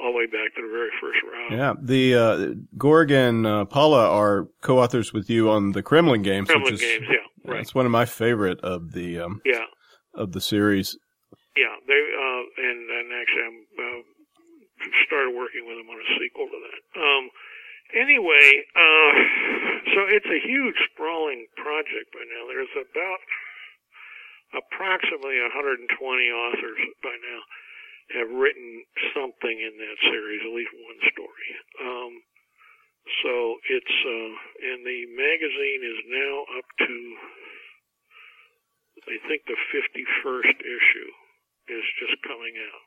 [0.00, 1.50] all the way back to the very first round.
[1.56, 2.36] Yeah, the uh,
[2.76, 6.88] Gorg and uh, Paula are co-authors with you on the Kremlin games, Kremlin which is
[6.88, 9.64] games, yeah, right, that's one of my favorite of the um, yeah.
[10.14, 10.98] of the series.
[11.56, 14.00] Yeah, they uh, and and actually I'm uh,
[15.08, 16.80] started working with them on a sequel to that.
[17.00, 17.24] Um,
[17.96, 19.12] anyway, uh,
[19.96, 22.44] so it's a huge sprawling project by now.
[22.52, 23.20] There's about
[24.54, 27.40] approximately 120 authors by now
[28.20, 28.84] have written
[29.16, 31.48] something in that series, at least one story.
[31.82, 32.12] Um,
[33.22, 33.32] so
[33.72, 34.32] it's uh,
[34.70, 36.96] and the magazine is now up to
[39.06, 41.25] I think the 51st issue is
[42.00, 42.82] just coming out.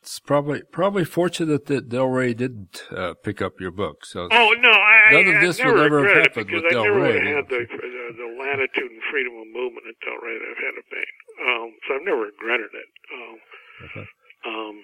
[0.00, 4.06] It's probably probably fortunate that Del Rey didn't uh, pick up your book.
[4.08, 6.74] So Oh no, I, None of this never would ever have happened because with I
[6.74, 7.20] Del never Rey.
[7.36, 10.74] had the, the the latitude and freedom of movement at Del Rey that I've had
[10.80, 11.14] at Baen.
[11.44, 12.90] Um, so I've never regretted it.
[13.12, 13.36] Um,
[13.80, 14.04] Okay.
[14.44, 14.76] um,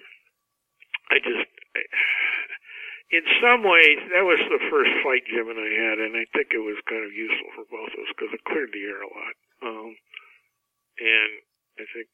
[1.13, 1.45] I just,
[1.77, 1.81] I,
[3.13, 6.49] in some ways, that was the first fight Jim and I had, and I think
[6.49, 9.09] it was kind of useful for both of us because it cleared the air a
[9.13, 9.33] lot.
[9.65, 9.89] Um,
[10.97, 11.31] and
[11.77, 12.07] I think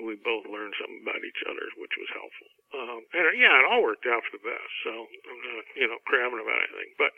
[0.00, 2.50] we both learned something about each other, which was helpful.
[2.72, 4.72] Um, and yeah, it all worked out for the best.
[4.86, 6.90] So I'm not, you know, crabbing about anything.
[6.96, 7.12] But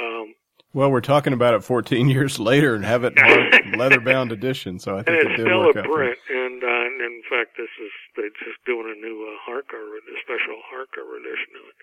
[0.00, 0.26] um,
[0.74, 4.78] well, we're talking about it 14 years later and have it in leather bound edition.
[4.78, 6.18] So I think and it's it did still work a print.
[6.28, 10.16] And, uh, and in fact, this is they're just doing a new uh, hardcover, a
[10.26, 11.78] special hardcover edition of it.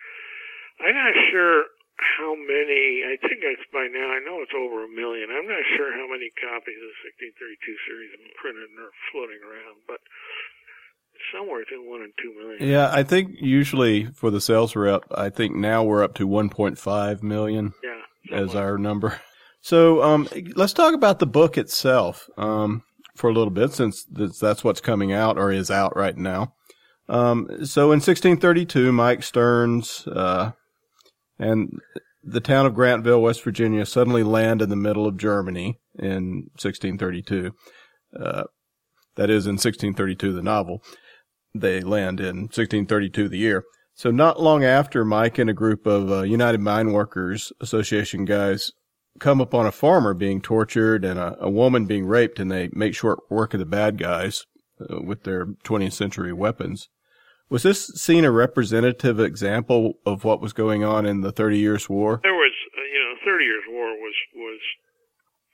[0.83, 3.05] I'm not sure how many.
[3.05, 4.11] I think it's by now.
[4.11, 5.29] I know it's over a million.
[5.29, 8.95] I'm not sure how many copies of the 1632 series have been printed and are
[9.13, 9.85] floating around,
[11.71, 12.67] between one and two million.
[12.69, 17.23] Yeah, I think usually for the sales rep, I think now we're up to 1.5
[17.23, 18.37] million Yeah.
[18.37, 19.19] as our number.
[19.61, 22.83] So um, let's talk about the book itself um,
[23.15, 26.53] for a little bit, since that's that's what's coming out or is out right now.
[27.07, 30.53] Um, so in 1632, Mike Stearns uh,
[31.37, 31.79] and
[32.23, 37.51] the town of Grantville, West Virginia, suddenly land in the middle of Germany in 1632.
[38.19, 38.43] Uh,
[39.15, 40.81] that is in 1632, the novel.
[41.53, 43.63] They land in 1632, the year.
[43.93, 48.71] So not long after, Mike and a group of uh, United Mine Workers Association guys
[49.19, 52.95] come upon a farmer being tortured and a, a woman being raped, and they make
[52.95, 54.45] short work of the bad guys
[54.79, 56.89] uh, with their 20th century weapons.
[57.49, 61.89] Was this scene a representative example of what was going on in the Thirty Years'
[61.89, 62.21] War?
[62.23, 64.59] There was, uh, you know, Thirty Years' War was was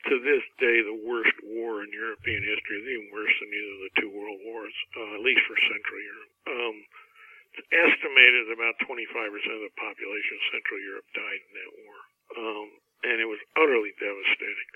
[0.08, 2.80] to this day the worst war in European history.
[2.80, 6.34] Even worse than either of the two world wars, uh, at least for Central Europe.
[6.48, 6.76] Um,
[7.58, 11.98] it's estimated about 25% of the population of Central Europe died in that war,
[12.38, 12.68] um,
[13.10, 14.70] and it was utterly devastating.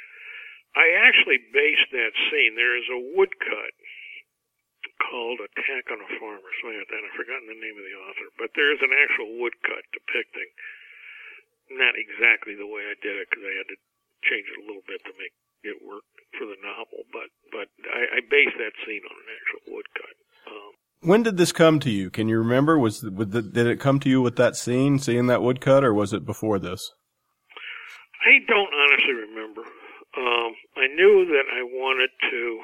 [0.74, 2.56] I actually based that scene.
[2.56, 3.76] There is a woodcut
[4.98, 7.04] called Attack on a Farm or something like that.
[7.06, 10.50] I've forgotten the name of the author, but there is an actual woodcut depicting
[11.72, 13.80] not exactly the way I did it because I had to
[14.30, 16.04] change it a little bit to make it work
[16.38, 17.06] for the novel.
[17.14, 20.16] But but I, I based that scene on an actual woodcut.
[20.48, 22.10] Um, When did this come to you?
[22.10, 22.78] Can you remember?
[22.80, 26.14] Was the, did it come to you with that scene, seeing that woodcut, or was
[26.14, 26.92] it before this?
[28.26, 29.62] I don't honestly remember.
[30.18, 32.60] Um, I knew that I wanted to.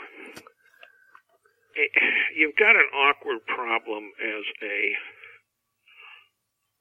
[1.77, 1.99] eh,
[2.35, 4.77] You've got an awkward problem as a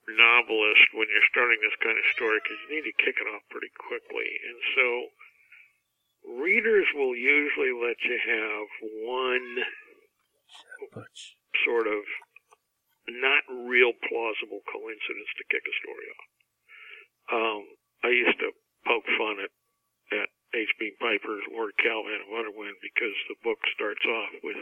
[0.08, 3.42] novelist when you're starting this kind of story because you need to kick it off
[3.50, 4.28] pretty quickly.
[4.46, 4.86] And so
[6.42, 8.66] readers will usually let you have
[9.02, 9.48] one
[11.66, 12.02] sort of
[13.06, 16.28] not real plausible coincidence to kick a story off.
[17.26, 17.62] Um,
[18.06, 18.50] I used to
[18.86, 19.52] poke fun at,
[20.14, 20.98] at H.B.
[21.02, 24.58] Piper's Lord Kalvan of Otherwhen because the book starts off with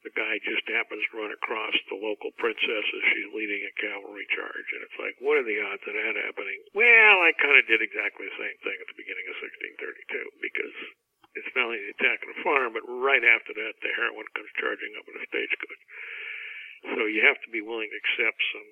[0.00, 4.24] the guy just happens to run across the local princess as she's leading a cavalry
[4.32, 4.68] charge.
[4.72, 6.60] And it's like, what are the odds of that happening?
[6.72, 10.76] Well, I kind of did exactly the same thing at the beginning of 1632 because
[11.36, 14.50] it's not only the attack on the farm, but right after that, the heroine comes
[14.56, 15.82] charging up in a stagecoach.
[16.96, 18.68] So you have to be willing to accept some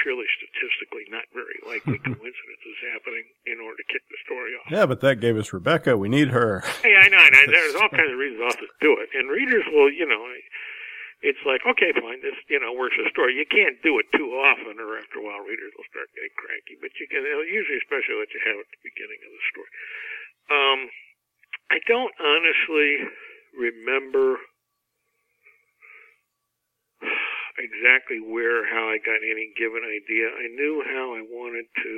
[0.00, 4.68] purely statistically not very likely coincidences happening in order to kick the story off.
[4.72, 5.96] Yeah, but that gave us Rebecca.
[5.96, 6.64] We need her.
[6.82, 7.46] Hey, I know, I know.
[7.46, 10.18] There's all kinds of reasons authors do it, and readers will, you know,
[11.22, 13.38] it's like, okay, fine, this, you know, works a story.
[13.38, 16.74] You can't do it too often, or after a while, readers will start getting cranky.
[16.82, 19.70] But you can, usually, especially let you have at the beginning of the story.
[20.50, 20.78] Um,
[21.70, 22.90] I don't honestly
[23.54, 24.42] remember
[27.58, 30.28] exactly where, or how I got any given idea.
[30.32, 31.96] I knew how I wanted to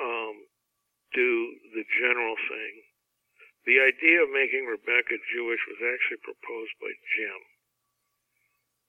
[0.00, 0.34] um,
[1.14, 1.30] do
[1.74, 2.72] the general thing.
[3.68, 7.40] The idea of making Rebecca Jewish was actually proposed by Jim.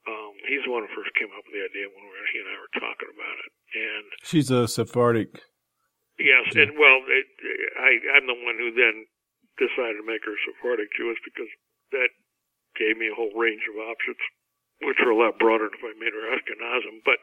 [0.01, 2.41] Um, he's the one who first came up with the idea when we were, he
[2.41, 3.51] and I were talking about it.
[3.77, 5.29] And She's a Sephardic.
[6.17, 7.27] yes, and well, it,
[7.77, 9.05] I, I'm the one who then
[9.61, 11.51] decided to make her Sephardic Jewish because
[11.93, 12.09] that
[12.79, 14.17] gave me a whole range of options,
[14.83, 17.01] which were a lot broader than if I made her Ashkenazim.
[17.05, 17.19] But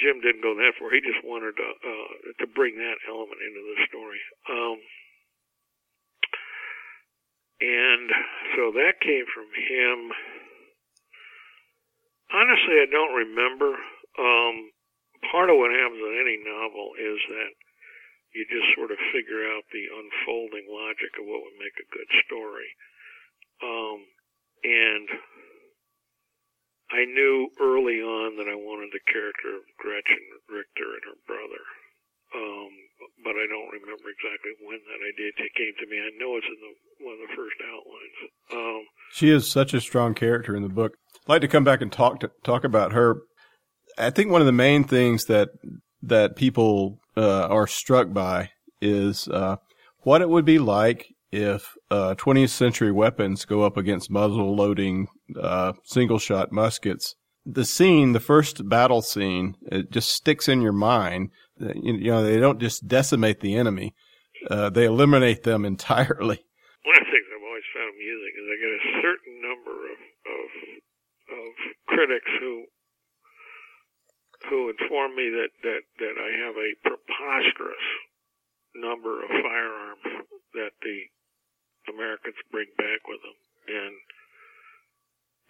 [0.00, 0.90] Jim didn't go that far.
[0.90, 2.10] He just wanted to, uh,
[2.42, 4.22] to bring that element into the story.
[4.48, 4.78] Um,
[7.60, 8.06] and
[8.54, 9.98] so that came from him.
[12.32, 13.72] Honestly, I don't remember.
[14.18, 14.56] Um,
[15.30, 17.52] part of what happens in any novel is that
[18.36, 22.10] you just sort of figure out the unfolding logic of what would make a good
[22.28, 22.68] story.
[23.64, 23.98] Um,
[24.60, 25.06] and
[26.90, 31.62] I knew early on that I wanted the character of Gretchen Richter and her brother.
[32.34, 32.70] Um,
[33.22, 35.98] but I don't remember exactly when that idea came to me.
[35.98, 36.72] I know it's in the,
[37.04, 38.18] one of the first outlines.
[38.52, 40.92] Um, She is such a strong character in the book.
[41.26, 43.16] I'd like to come back and talk to, talk about her.
[43.98, 45.50] I think one of the main things that
[46.02, 49.56] that people uh, are struck by is uh,
[50.00, 55.08] what it would be like if uh, 20th century weapons go up against muzzle loading
[55.40, 57.14] uh, single shot muskets.
[57.44, 61.30] The scene, the first battle scene, it just sticks in your mind.
[61.58, 63.94] You know, they don't just decimate the enemy;
[64.50, 66.42] uh, they eliminate them entirely.
[66.82, 69.98] One of the things I've always found amusing is I get a certain number of
[70.26, 70.48] of,
[71.38, 71.48] of
[71.86, 72.64] critics who
[74.50, 77.86] who inform me that that that I have a preposterous
[78.74, 81.06] number of firearms that the
[81.88, 83.38] Americans bring back with them,
[83.70, 83.94] and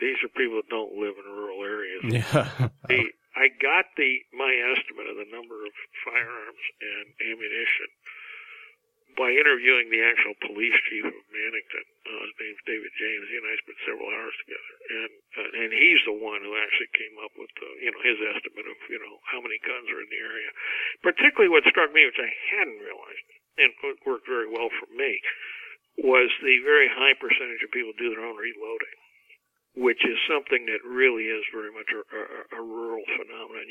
[0.01, 2.03] these are people that don't live in rural areas.
[2.05, 2.69] Yeah.
[2.91, 5.73] the, I got the my estimate of the number of
[6.05, 7.89] firearms and ammunition
[9.17, 11.87] by interviewing the actual police chief of Mannington.
[12.05, 13.25] Uh, his name's David James.
[13.33, 16.93] He and I spent several hours together, and uh, and he's the one who actually
[16.93, 20.05] came up with the, you know his estimate of you know how many guns are
[20.05, 20.53] in the area.
[21.01, 23.73] Particularly, what struck me, which I hadn't realized, and
[24.05, 25.17] worked very well for me,
[26.03, 28.97] was the very high percentage of people do their own reloading
[29.77, 32.25] which is something that really is very much a, a,
[32.57, 33.69] a rural phenomenon.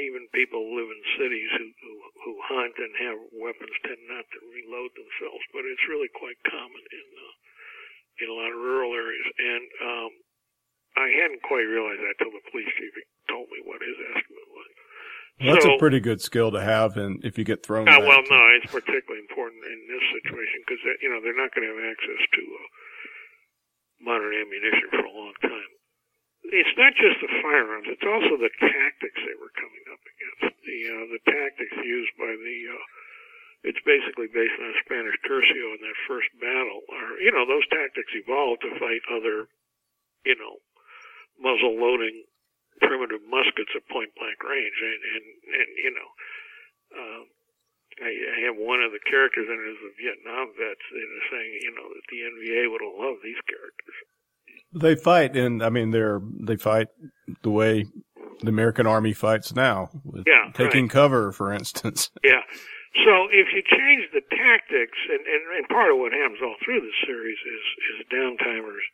[0.00, 4.24] Even people who live in cities who, who who hunt and have weapons tend not
[4.32, 7.34] to reload themselves, but it's really quite common in uh,
[8.24, 9.28] in a lot of rural areas.
[9.36, 10.10] And um,
[10.96, 12.96] I hadn't quite realized that till the police chief
[13.28, 14.70] told me what his estimate was.
[15.40, 17.88] Well, that's so, a pretty good skill to have, and if you get thrown.
[17.88, 21.66] Uh, well, no, it's particularly important in this situation because you know they're not going
[21.66, 22.42] to have access to.
[22.42, 22.68] Uh,
[24.02, 25.70] modern ammunition for a long time.
[26.50, 30.58] It's not just the firearms; it's also the tactics they were coming up against.
[30.58, 32.84] The uh, the tactics used by the uh,
[33.62, 36.82] it's basically based on Spanish tercio in that first battle.
[36.90, 39.46] Are you know those tactics evolved to fight other,
[40.26, 40.60] you know,
[41.38, 42.26] muzzle loading
[42.80, 45.24] primitive muskets at point blank range, and and,
[45.60, 46.10] and you know.
[46.92, 47.22] Uh,
[48.00, 50.80] I, I have one of the characters in it as a Vietnam vet
[51.30, 53.96] saying, you know, that the NVA would have loved these characters.
[54.72, 56.88] They fight, and I mean, they're they fight
[57.42, 57.84] the way
[58.40, 59.90] the American Army fights now,
[60.26, 60.90] yeah, taking right.
[60.90, 62.10] cover, for instance.
[62.24, 62.40] Yeah.
[63.08, 66.84] So if you change the tactics, and, and, and part of what happens all through
[66.84, 68.84] the series is is downtimers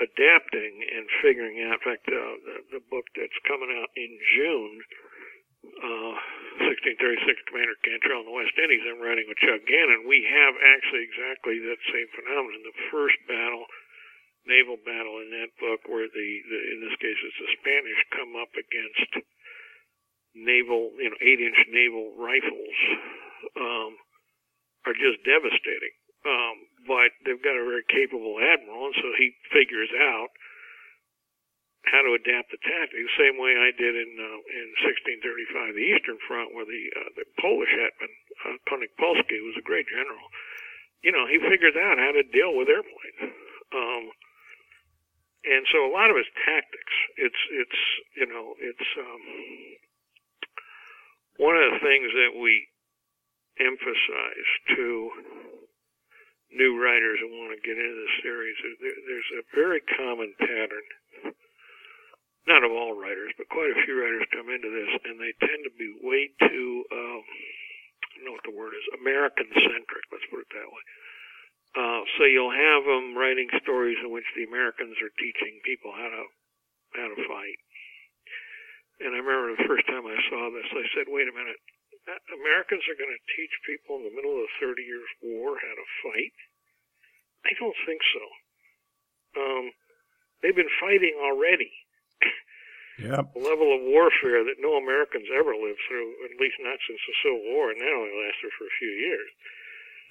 [0.00, 1.78] adapting and figuring out.
[1.78, 4.74] In fact, uh, the, the book that's coming out in June
[5.64, 6.14] uh,
[6.60, 8.84] 1636 Commander Cantrell in the West Indies.
[8.84, 10.06] I'm writing with Chuck Gannon.
[10.06, 12.62] We have actually exactly that same phenomenon.
[12.62, 13.64] The first battle,
[14.46, 18.36] naval battle in that book, where the, the in this case it's the Spanish come
[18.38, 19.24] up against
[20.34, 22.78] naval, you know, eight-inch naval rifles,
[23.56, 23.94] um,
[24.86, 25.94] are just devastating.
[26.26, 30.30] Um, but they've got a very capable admiral, and so he figures out
[31.84, 34.66] how to adapt the tactics, same way I did in uh, in
[35.20, 38.12] 1635, the Eastern Front, where the uh, the Polish hetman
[38.48, 38.56] uh,
[38.96, 40.28] Polski was a great general.
[41.04, 43.36] You know, he figured out how to deal with airplanes.
[43.76, 44.04] Um,
[45.44, 47.80] and so a lot of his tactics, it's it's
[48.16, 49.22] you know it's um,
[51.36, 52.64] one of the things that we
[53.60, 55.10] emphasize to
[56.54, 60.86] new writers who want to get into the series there's a very common pattern
[62.44, 65.64] not of all writers, but quite a few writers come into this, and they tend
[65.64, 70.28] to be way too, um, I don't know what the word is, American centric, let's
[70.28, 70.84] put it that way.
[71.74, 76.06] Uh, so you'll have them writing stories in which the Americans are teaching people how
[76.06, 76.24] to,
[77.00, 77.58] how to fight.
[79.02, 81.58] And I remember the first time I saw this, I said, wait a minute,
[82.06, 85.74] Americans are going to teach people in the middle of the 30 Years' War how
[85.74, 86.36] to fight?
[87.48, 88.24] I don't think so.
[89.34, 89.64] Um,
[90.40, 91.72] they've been fighting already
[92.98, 93.34] Yep.
[93.34, 97.14] A level of warfare that no Americans ever lived through, at least not since the
[97.24, 99.28] Civil War, and that only lasted for a few years.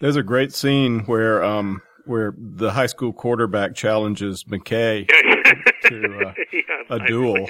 [0.01, 5.06] There's a great scene where um where the high school quarterback challenges Mackay
[5.86, 7.47] to uh, yeah, a duel.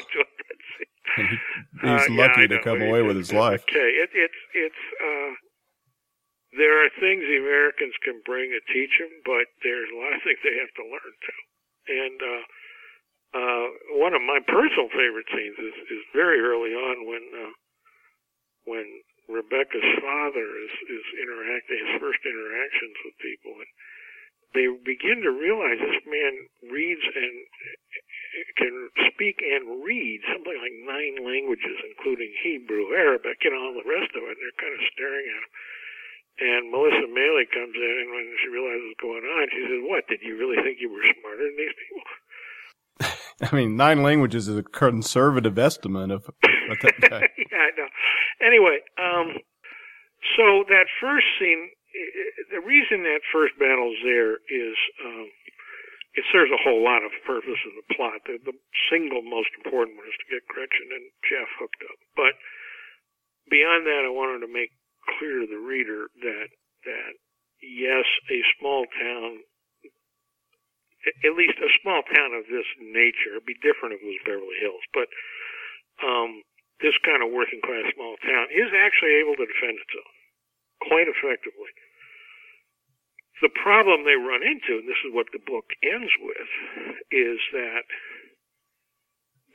[1.15, 1.23] He,
[1.83, 3.63] he's uh, lucky yeah, to come away with his life.
[3.67, 5.31] Okay, it, it's it's uh,
[6.57, 10.21] there are things the Americans can bring to teach them, but there's a lot of
[10.21, 11.41] things they have to learn too.
[11.83, 12.43] And uh,
[13.33, 13.65] uh,
[13.97, 17.53] one of my personal favorite scenes is, is very early on when uh,
[18.69, 18.85] when
[19.27, 23.71] Rebecca's father is is interacting his first interactions with people, and
[24.53, 26.33] they begin to realize this man
[26.69, 27.35] reads and
[28.57, 34.13] can speak and read something like nine languages, including Hebrew, Arabic, and all the rest
[34.17, 34.35] of it.
[34.35, 35.49] And they're kind of staring at him.
[36.33, 40.09] And Melissa Mailey comes in, and when she realizes what's going on, she says, "What?
[40.09, 42.05] Did you really think you were smarter than these people?"
[43.45, 47.29] I mean, nine languages is a conservative estimate of, of that guy.
[47.37, 47.89] yeah, I know.
[48.41, 49.37] Anyway, um,
[50.37, 51.69] so that first scene,
[52.49, 54.75] the reason that first battle's there is
[55.05, 55.29] um,
[56.13, 58.21] it serves a whole lot of purpose in the plot.
[58.29, 58.53] The, the
[58.89, 61.97] single most important one is to get Gretchen and Jeff hooked up.
[62.13, 62.37] But
[63.49, 64.69] beyond that, I wanted to make
[65.17, 66.47] clear to the reader that
[66.85, 67.13] that
[67.63, 69.41] yes, a small town,
[71.23, 74.59] at least a small town of this nature, it'd be different if it was Beverly
[74.59, 75.07] Hills, but
[76.03, 76.43] um,
[76.83, 80.13] this kind of working class small town is actually able to defend itself
[80.83, 81.71] quite effectively
[83.43, 86.51] the problem they run into, and this is what the book ends with,
[87.11, 87.83] is that,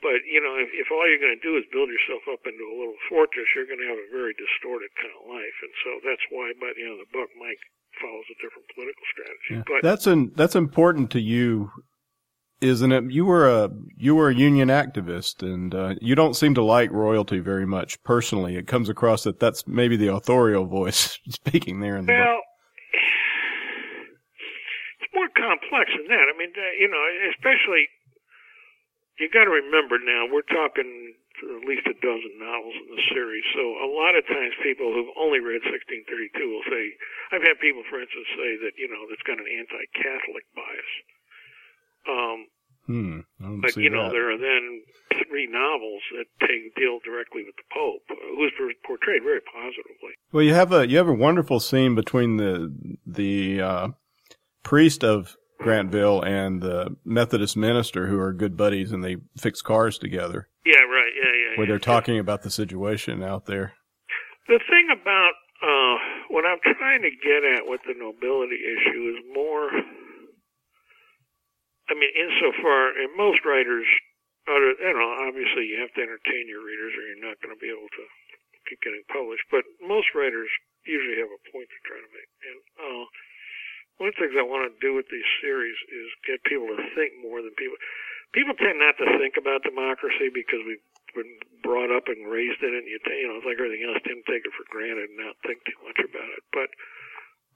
[0.05, 2.61] but you know, if, if all you're going to do is build yourself up into
[2.69, 5.89] a little fortress, you're going to have a very distorted kind of life, and so
[6.05, 7.57] that's why by the end of the book, Mike
[7.97, 9.53] follows a different political strategy.
[9.57, 9.65] Yeah.
[9.65, 11.73] But that's an, that's important to you,
[12.61, 13.09] isn't it?
[13.09, 16.93] You were a you were a union activist, and uh, you don't seem to like
[16.93, 18.53] royalty very much personally.
[18.53, 22.45] It comes across that that's maybe the authorial voice speaking there in the well, book
[25.19, 25.29] more
[25.79, 26.27] complex than that.
[26.27, 27.87] I mean, uh, you know, especially
[29.19, 33.43] you got to remember now we're talking at least a dozen novels in the series.
[33.55, 36.83] So a lot of times people who've only read 1632 will say,
[37.31, 40.91] I've had people, for instance, say that you know that's got an anti-Catholic bias.
[42.07, 42.39] Um,
[42.87, 43.19] hmm,
[43.63, 44.15] but you know that.
[44.15, 44.83] there are then
[45.27, 48.03] three novels that take deal directly with the Pope,
[48.35, 48.51] who's
[48.83, 50.15] portrayed very positively.
[50.31, 52.71] Well, you have a you have a wonderful scene between the
[53.05, 53.87] the uh,
[54.63, 59.97] priest of Grantville and the Methodist minister who are good buddies and they fix cars
[59.97, 60.47] together.
[60.65, 61.11] Yeah, right.
[61.11, 61.57] Yeah, yeah.
[61.57, 61.71] Where yeah.
[61.71, 63.73] they're talking about the situation out there.
[64.47, 65.95] The thing about uh,
[66.31, 69.67] what I'm trying to get at with the nobility issue is more.
[71.89, 73.85] I mean, insofar, and most writers,
[74.47, 77.59] other, you know, obviously you have to entertain your readers or you're not going to
[77.59, 78.05] be able to
[78.69, 79.43] keep getting published.
[79.49, 80.47] But most writers
[80.85, 83.03] usually have a point they're trying to make, and uh,
[83.99, 86.79] one of the things I want to do with these series is get people to
[86.95, 87.75] think more than people.
[88.31, 92.71] People tend not to think about democracy because we've been brought up and raised in
[92.71, 92.87] it.
[92.87, 93.99] And you, you know, it's like everything else.
[94.07, 96.43] Tend to take it for granted and not think too much about it.
[96.55, 96.71] But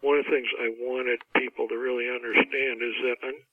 [0.04, 3.48] one of the things I wanted people to really understand is that un-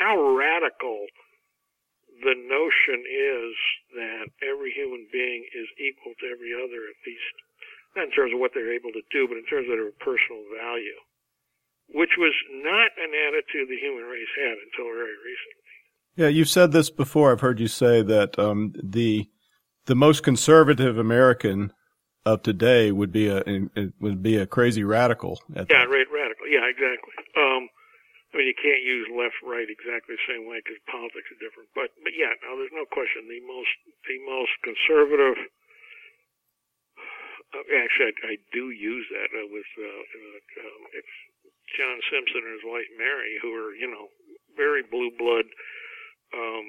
[0.00, 1.04] how radical
[2.24, 3.52] the notion is
[4.00, 7.36] that every human being is equal to every other, at least
[7.92, 10.40] not in terms of what they're able to do, but in terms of their personal
[10.56, 10.96] value
[11.94, 15.62] which was not an attitude the human race had until very recently.
[16.16, 17.32] Yeah, you've said this before.
[17.32, 19.28] I've heard you say that um, the
[19.86, 21.72] the most conservative American
[22.24, 23.42] of today would be a
[24.00, 25.40] would be a crazy radical.
[25.48, 26.46] yeah, right, radical.
[26.48, 27.12] Yeah, exactly.
[27.36, 27.68] Um,
[28.32, 31.68] I mean, you can't use left, right exactly the same way because politics are different.
[31.76, 33.28] But but yeah, no, there's no question.
[33.28, 33.72] The most
[34.08, 35.36] the most conservative.
[37.52, 41.16] Uh, actually, I, I do use that uh, with uh, uh, um, it's
[41.78, 44.10] John Simpson and his wife Mary, who are you know
[44.56, 45.46] very blue blood,
[46.34, 46.66] um,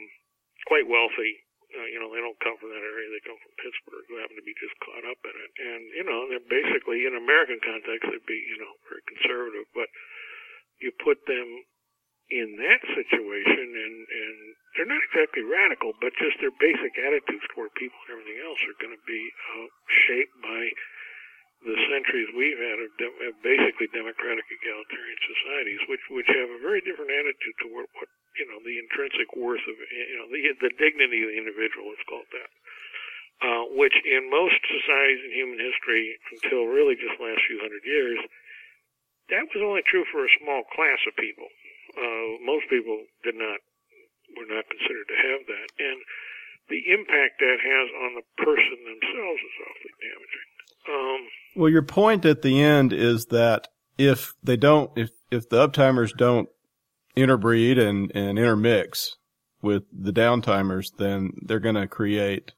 [0.68, 1.44] quite wealthy.
[1.74, 4.38] Uh, you know, they don't come from that area; they come from Pittsburgh, who happen
[4.38, 5.52] to be just caught up in it.
[5.58, 9.89] And you know, they're basically in American context, they'd be you know very conservative, but
[10.78, 11.66] you put them
[12.30, 14.36] in that situation, and and
[14.78, 18.80] they're not exactly radical, but just their basic attitudes toward people and everything else are
[18.82, 19.22] going to be
[19.54, 19.68] uh,
[20.08, 20.62] shaped by
[21.64, 26.84] the centuries we've had of, de- basically democratic egalitarian societies, which which have a very
[26.84, 31.24] different attitude toward what you know the intrinsic worth of you know the the dignity
[31.24, 31.88] of the individual.
[31.91, 32.51] Let's call it that.
[33.43, 38.16] Uh, which in most societies in human history, until really just last few hundred years,
[39.28, 41.47] that was only true for a small class of people.
[41.95, 43.59] Uh, most people did not
[44.36, 45.99] were not considered to have that, and
[46.72, 50.49] the impact that has on the person themselves is awfully damaging.
[50.84, 51.22] Um,
[51.56, 56.16] well, your point at the end is that if they don't, if if the uptimers
[56.16, 56.49] don't
[57.16, 59.18] interbreed and and intermix
[59.62, 62.51] with the downtimers, then they're going to create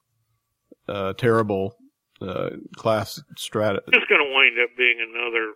[0.87, 1.75] a terrible
[2.21, 3.81] uh, class strata.
[3.87, 5.53] It's going to wind up being another.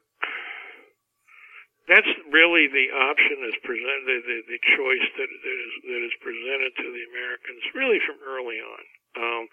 [1.88, 6.16] That's really the option is presented, the, the, the choice that, that is that is
[6.22, 8.84] presented to the Americans really from early on.
[9.18, 9.44] Um,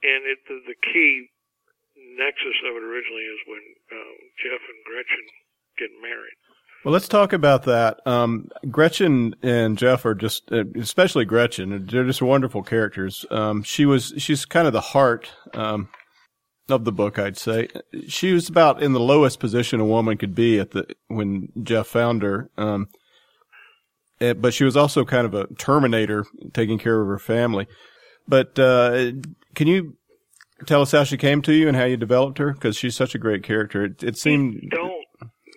[0.00, 1.28] and it, the, the key
[2.16, 5.24] nexus of it originally is when um, Jeff and Gretchen
[5.78, 6.36] get married.
[6.84, 8.00] Well, let's talk about that.
[8.06, 13.26] Um, Gretchen and Jeff are just, uh, especially Gretchen, they're just wonderful characters.
[13.30, 15.88] Um, she was, she's kind of the heart, um,
[16.68, 17.68] of the book, I'd say.
[18.08, 21.86] She was about in the lowest position a woman could be at the, when Jeff
[21.86, 22.50] found her.
[22.56, 22.88] Um,
[24.20, 27.66] eh, but she was also kind of a terminator, taking care of her family.
[28.28, 29.12] But, uh,
[29.54, 29.96] can you
[30.64, 32.52] tell us how she came to you and how you developed her?
[32.52, 33.84] Because she's such a great character.
[33.84, 34.62] It, it seemed.
[34.70, 35.04] don't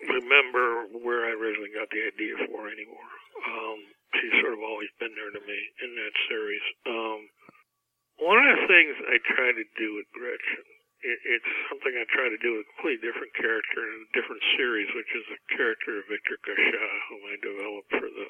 [0.04, 3.10] remember where I originally got the idea for anymore.
[3.48, 3.80] Um,
[4.20, 6.66] she's sort of always been there to me in that series.
[6.90, 7.20] Um,
[8.20, 10.68] one of the things I try to do with Gretchen,
[11.08, 14.44] it, it's something I try to do with a completely different character in a different
[14.60, 18.28] series, which is the character of Victor Cachat, whom I developed for the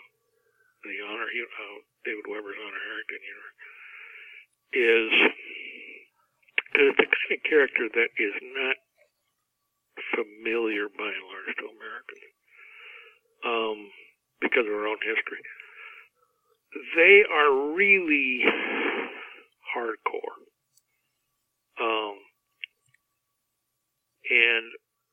[0.79, 3.21] the honor, uh, David Weber's Honor Harrington
[4.71, 5.11] is
[6.75, 8.77] it's the kind of character that is not
[10.15, 12.29] familiar by and large to Americans
[13.45, 13.77] um,
[14.41, 15.43] because of our own history.
[16.95, 18.45] They are really
[19.75, 20.39] hardcore.
[21.81, 22.15] Um,
[24.29, 24.65] and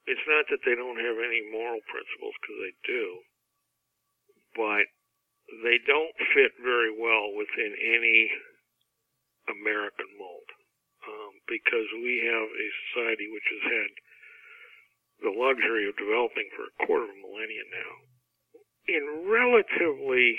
[0.06, 3.04] it's not that they don't have any moral principles, because they do,
[4.54, 4.86] but
[5.64, 8.30] they don't fit very well within any
[9.48, 10.45] American mold.
[11.06, 13.90] Um, because we have a society which has had
[15.22, 17.92] the luxury of developing for a quarter of a millennium now
[18.90, 20.34] in relatively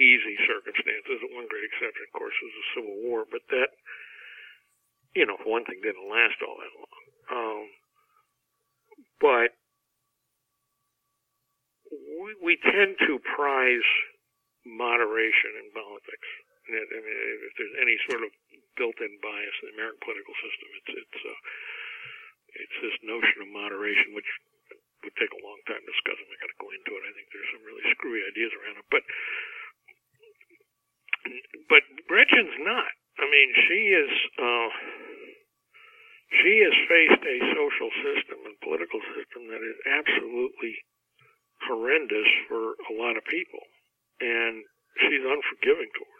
[0.00, 1.24] easy circumstances.
[1.32, 3.70] One great exception, of course, was the Civil War, but that,
[5.16, 7.04] you know, for one thing didn't last all that long.
[7.30, 7.64] Um,
[9.20, 9.50] but
[11.92, 13.88] we, we tend to prize
[14.64, 16.28] moderation in politics.
[16.68, 18.30] I mean, if there's any sort of
[18.80, 21.40] built-in bias in the American political system, it's it's uh,
[22.64, 24.28] it's this notion of moderation, which
[25.04, 26.16] would take a long time to discuss.
[26.16, 27.02] I'm not going to go into it.
[27.04, 29.04] I think there's some really screwy ideas around it, but
[31.68, 32.92] but Gretchen's not.
[33.20, 34.12] I mean, she is.
[34.40, 34.70] Uh,
[36.30, 40.74] she has faced a social system and political system that is absolutely
[41.66, 43.60] horrendous for a lot of people
[44.20, 44.64] and
[45.00, 46.19] she's unforgiving toward it.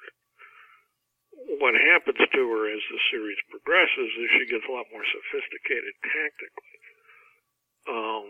[1.59, 5.95] What happens to her as the series progresses is she gets a lot more sophisticated
[5.99, 6.79] tactically.
[7.91, 8.25] Um,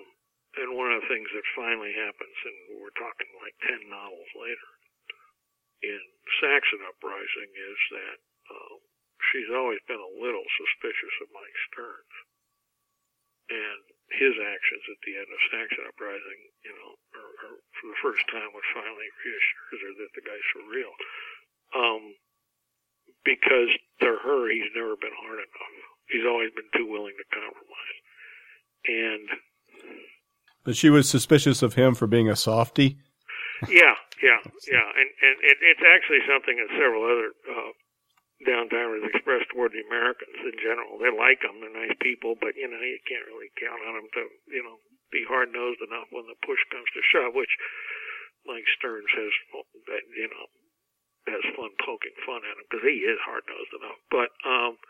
[0.57, 4.71] and one of the things that finally happens, and we're talking like 10 novels later,
[5.85, 6.01] in
[6.41, 8.19] Saxon Uprising is that
[8.53, 8.79] um,
[9.33, 12.17] she's always been a little suspicious of Mike Stearns.
[13.51, 13.81] And
[14.17, 16.91] his actions at the end of Saxon Uprising, you know,
[17.21, 20.95] are, are for the first time what finally reassures her that the guy's for real.
[21.77, 22.03] Um,
[23.25, 25.75] because to her, he's never been hard enough.
[26.09, 27.99] He's always been too willing to compromise.
[28.87, 29.27] And.
[30.65, 32.99] But she was suspicious of him for being a softy?
[33.69, 34.41] yeah, yeah,
[34.73, 34.89] yeah.
[34.97, 37.73] And, and it, it's actually something that several other, uh,
[38.45, 40.97] downtimers expressed toward the Americans in general.
[40.97, 44.09] They like them; they're nice people, but you know you can't really count on them
[44.17, 44.81] to you know
[45.13, 47.37] be hard nosed enough when the push comes to shove.
[47.37, 47.53] Which,
[48.49, 49.33] like Stearns has,
[50.17, 50.45] you know,
[51.29, 54.01] has fun poking fun at him because he is hard nosed enough.
[54.09, 54.81] But um,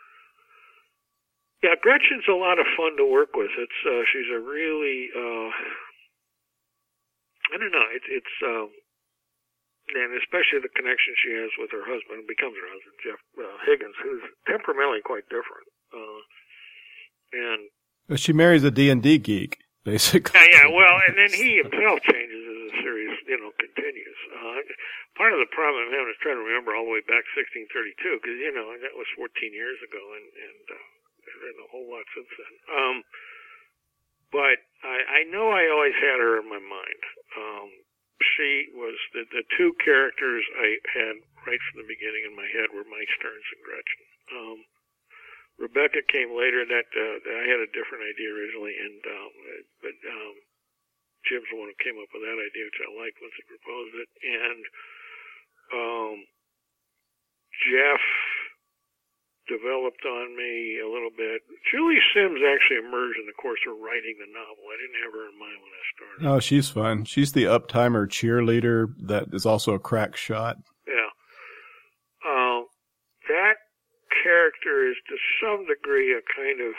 [1.63, 3.51] yeah, Gretchen's a lot of fun to work with.
[3.57, 5.49] It's uh, she's a really uh,
[7.51, 7.87] I don't know.
[7.91, 8.71] It's it's um,
[9.91, 13.97] and especially the connection she has with her husband, becomes her husband, Jeff uh, Higgins,
[13.99, 15.67] who's temperamentally quite different.
[15.91, 16.21] Uh,
[17.33, 20.37] and she marries a D and D geek, basically.
[20.37, 20.67] Yeah, yeah.
[20.69, 24.19] Well, and then he himself changes as the series, you know, continues.
[24.33, 24.61] Uh,
[25.17, 28.21] part of the problem I'm having is trying to remember all the way back 1632,
[28.21, 30.85] because you know that was 14 years ago, and and uh,
[31.25, 32.53] there's been a whole lot since then.
[32.71, 32.97] Um,
[34.31, 34.57] but
[34.87, 37.01] I, I know I always had her in my mind.
[37.35, 37.69] Um,
[38.21, 42.69] she was the, the two characters I had right from the beginning in my head
[42.71, 44.03] were Mike Stearns and Gretchen.
[44.31, 44.57] Um,
[45.61, 46.65] Rebecca came later.
[46.65, 49.31] and That uh, I had a different idea originally, and um,
[49.85, 50.35] but um,
[51.29, 53.93] Jim's the one who came up with that idea, which I liked once he proposed
[54.01, 54.09] it.
[54.25, 54.61] And
[55.69, 56.15] um,
[57.69, 58.01] Jeff
[59.45, 61.45] developed on me a little bit.
[61.69, 64.63] Julie Sims actually emerged in the course of writing the novel.
[64.65, 66.19] I didn't have her in mind when I started.
[66.25, 67.05] Oh, she's fun.
[67.05, 70.57] She's the uptimer cheerleader that is also a crack shot.
[70.87, 71.11] Yeah.
[72.25, 72.65] Um,
[73.27, 73.61] that
[74.71, 76.73] character is to some degree a kind of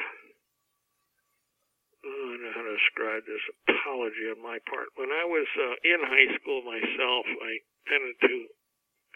[2.03, 4.91] I don't know how to describe this apology on my part.
[4.99, 7.53] When I was uh, in high school myself, I
[7.87, 8.35] tended to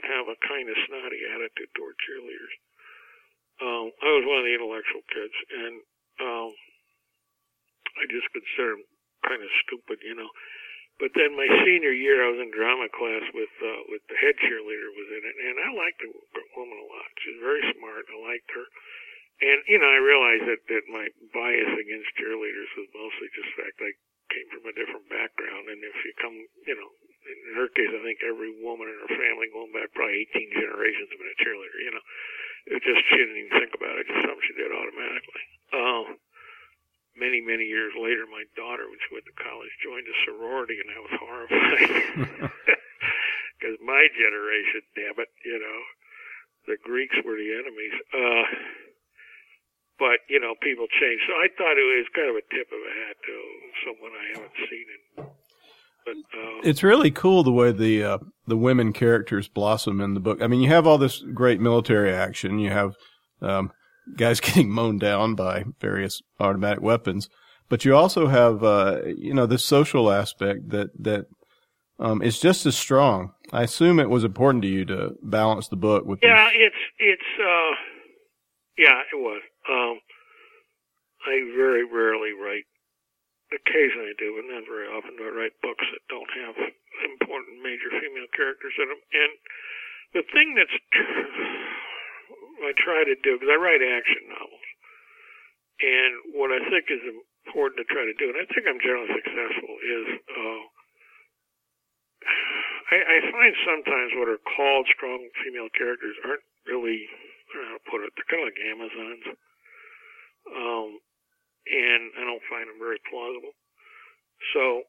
[0.06, 2.54] have a kind of snotty attitude toward cheerleaders
[3.60, 5.74] um, I was one of the intellectual kids, and
[6.20, 6.50] um,
[7.96, 8.88] I just considered them
[9.24, 10.28] kind of stupid, you know.
[10.96, 14.36] But then my senior year, I was in drama class with uh, with the head
[14.40, 16.08] cheerleader was in it, and I liked the
[16.56, 17.08] woman a lot.
[17.20, 18.08] She's very smart.
[18.08, 18.66] I liked her,
[19.44, 21.04] and you know, I realized that that my
[21.36, 23.92] bias against cheerleaders was mostly just the fact I
[24.32, 26.90] came from a different background, and if you come, you know,
[27.28, 31.12] in her case, I think every woman in her family going back probably 18 generations
[31.12, 32.04] have been a cheerleader, you know.
[32.66, 34.08] It just she didn't even think about it.
[34.08, 35.44] Just something she did automatically.
[35.70, 36.04] Uh,
[37.18, 40.88] many many years later, my daughter, when she went to college, joined a sorority, and
[40.92, 41.90] I was horrified.
[43.58, 45.80] Because my generation, damn it, you know,
[46.68, 47.96] the Greeks were the enemies.
[48.12, 48.44] Uh,
[49.98, 51.20] but you know, people change.
[51.26, 53.34] So I thought it was kind of a tip of a hat to
[53.84, 55.24] someone I haven't seen in.
[56.06, 60.20] But, uh, it's really cool the way the uh, the women characters blossom in the
[60.20, 60.40] book.
[60.40, 62.60] I mean, you have all this great military action.
[62.60, 62.94] You have
[63.42, 63.72] um,
[64.16, 67.28] guys getting mown down by various automatic weapons,
[67.68, 71.26] but you also have uh, you know this social aspect that that
[71.98, 73.32] um, is just as strong.
[73.52, 76.20] I assume it was important to you to balance the book with.
[76.22, 77.74] Yeah, it's it's uh,
[78.78, 79.42] yeah, it was.
[79.68, 80.00] Um,
[81.26, 82.64] I very rarely write.
[83.46, 86.54] Occasionally I do, but not very often do I write books that don't have
[87.06, 89.02] important major female characters in them.
[89.14, 89.32] And
[90.18, 90.74] the thing that's
[92.62, 94.68] I try to do because I write action novels,
[95.82, 97.04] and what I think is
[97.46, 100.62] important to try to do, and I think I'm generally successful, is uh,
[102.92, 107.70] I, I find sometimes what are called strong female characters aren't really I don't know
[107.70, 108.10] how to put it.
[108.16, 109.24] They're kind of like Amazons.
[110.46, 110.88] Um,
[111.66, 113.54] and I don't find them very plausible.
[114.54, 114.86] So,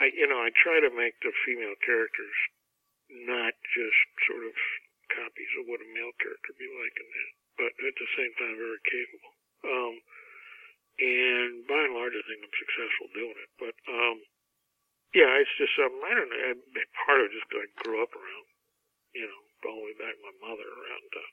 [0.00, 2.36] I, you know, I try to make the female characters
[3.10, 4.54] not just sort of
[5.10, 8.32] copies of what a male character would be like in that, but at the same
[8.38, 9.32] time very capable.
[9.60, 9.94] Um,
[11.00, 13.50] and by and large, I think I'm successful doing it.
[13.56, 14.16] But um,
[15.16, 16.54] yeah, it's just something I don't know.
[17.06, 18.46] Part of it just I grew up around,
[19.16, 21.30] you know, all the way back my mother around, uh,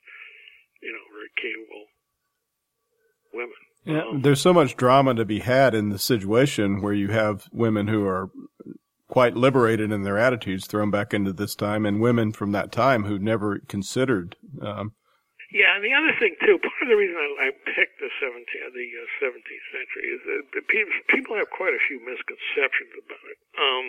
[0.82, 1.86] you know, very capable
[3.32, 3.60] women.
[3.84, 7.48] Yeah, um, there's so much drama to be had in the situation where you have
[7.52, 8.30] women who are
[9.18, 13.02] quite liberated in their attitudes thrown back into this time, and women from that time
[13.02, 14.38] who never considered.
[14.62, 14.94] Um,
[15.50, 18.70] yeah, and the other thing too, part of the reason I, I picked the 17th,
[18.78, 23.38] the uh, 17th century is that people, people have quite a few misconceptions about it.
[23.58, 23.84] Um,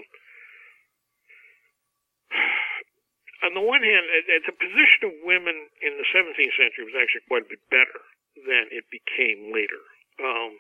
[3.46, 4.10] on the one hand,
[4.50, 8.02] the position of women in the 17th century was actually quite a bit better
[8.50, 9.84] than it became later,
[10.26, 10.58] um,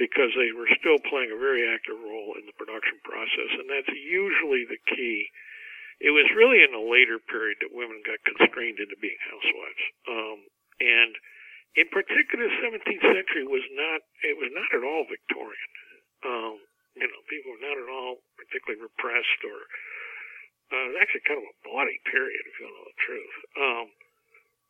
[0.00, 3.92] because they were still playing a very active role in the production process, and that's
[3.92, 5.28] usually the key.
[6.00, 10.38] It was really in a later period that women got constrained into being housewives, um,
[10.80, 11.12] and
[11.76, 15.70] in particular, the 17th century was not it was not at all Victorian.
[16.24, 16.56] Um,
[16.98, 19.58] you know, people were not at all particularly repressed or
[20.70, 23.36] uh, it was actually kind of a bloody period, if you know the truth.
[23.58, 23.86] Um,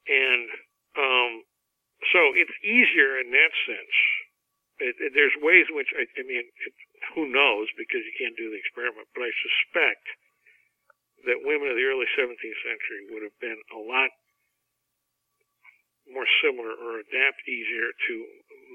[0.08, 0.48] and
[0.96, 1.32] um,
[2.08, 3.96] so it's easier in that sense.
[4.80, 6.74] It, it, there's ways in which I, I mean, it,
[7.14, 10.04] who knows because you can't do the experiment, but I suspect
[11.28, 14.08] that women of the early 17th century would have been a lot
[16.08, 18.12] more similar or adapt easier to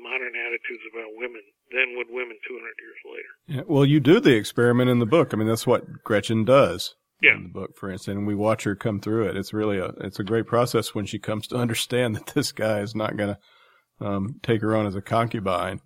[0.02, 1.42] modern attitudes about women
[1.72, 3.32] than would women 200 years later.
[3.48, 5.34] Yeah, well, you do the experiment in the book.
[5.34, 7.36] I mean, that's what Gretchen does yeah.
[7.36, 9.38] in the book, for instance, and we watch her come through it.
[9.38, 12.80] It's really a it's a great process when she comes to understand that this guy
[12.80, 15.82] is not going to um, take her on as a concubine.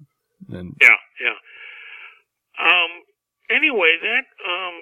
[0.48, 1.38] And yeah, yeah.
[2.60, 2.92] Um.
[3.50, 4.76] Anyway, that um,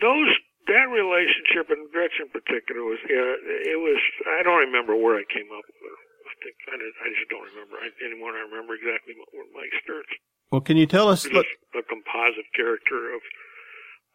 [0.00, 0.30] those
[0.70, 3.34] that relationship and Gretchen in particular was yeah,
[3.66, 3.98] it was.
[4.38, 5.98] I don't remember where I came up with.
[6.22, 8.34] I think I, did, I just don't remember I, anymore.
[8.34, 10.10] I remember exactly what Mike Stearns.
[10.50, 11.26] Well, can you tell us?
[11.26, 13.22] Look, a composite character of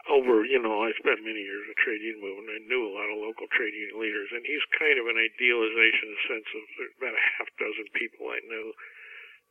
[0.08, 2.48] over, you know, I spent many years in the trade union movement.
[2.48, 6.08] I knew a lot of local trade union leaders, and he's kind of an idealization
[6.08, 6.64] in the sense of
[7.00, 8.72] about a half dozen people I knew.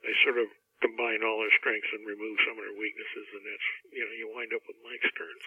[0.05, 0.49] They sort of
[0.85, 4.27] combine all their strengths and remove some of their weaknesses, and that's, you know, you
[4.33, 5.47] wind up with Mike Stearns.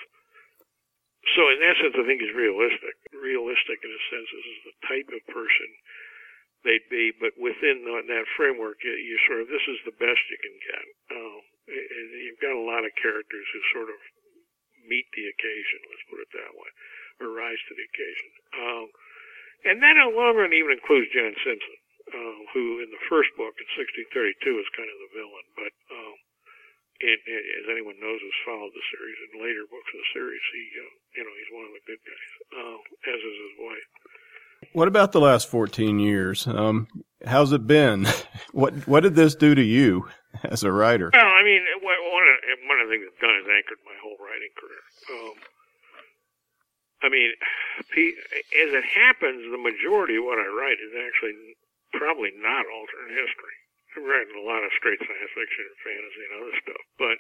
[1.38, 2.96] So in that sense, I think he's realistic.
[3.14, 5.70] Realistic in a sense, this is the type of person
[6.68, 10.58] they'd be, but within that framework, you sort of, this is the best you can
[10.60, 10.86] get.
[11.16, 14.00] Um, you've got a lot of characters who sort of
[14.84, 16.70] meet the occasion, let's put it that way,
[17.24, 18.30] or rise to the occasion.
[18.60, 18.86] Um,
[19.72, 21.79] and that long run even includes John Simpson,
[22.10, 26.16] uh, who in the first book in 1632 is kind of the villain, but um,
[27.00, 30.94] as anyone knows who's followed the series in later books of the series, he, uh,
[31.16, 32.80] you know, he's one of the good guys, uh,
[33.16, 33.90] as is his wife.
[34.74, 36.46] What about the last 14 years?
[36.46, 36.88] Um,
[37.26, 38.06] how's it been?
[38.52, 40.10] what what did this do to you
[40.44, 41.10] as a writer?
[41.14, 42.38] Well, I mean, one of,
[42.68, 44.84] one of the things it's done is anchored my whole writing career.
[45.16, 45.36] Um,
[47.02, 47.32] I mean,
[47.80, 51.56] as it happens, the majority of what I write is actually
[51.94, 53.58] probably not alternate history.
[53.98, 57.18] I'm writing a lot of straight science fiction and fantasy and other stuff, but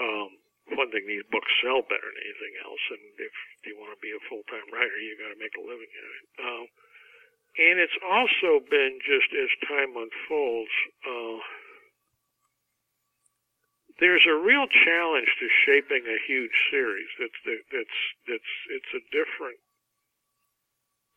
[0.00, 0.28] um,
[0.76, 3.34] one thing these books sell better than anything else, and if
[3.68, 6.12] you want to be a full time writer, you got to make a living at
[6.12, 6.26] it.
[6.40, 6.64] Um,
[7.58, 10.74] and it's also been just as time unfolds.
[11.02, 11.40] Uh,
[13.98, 17.10] there's a real challenge to shaping a huge series.
[17.18, 17.40] That's
[17.72, 17.98] that's
[18.30, 19.58] that's it's a different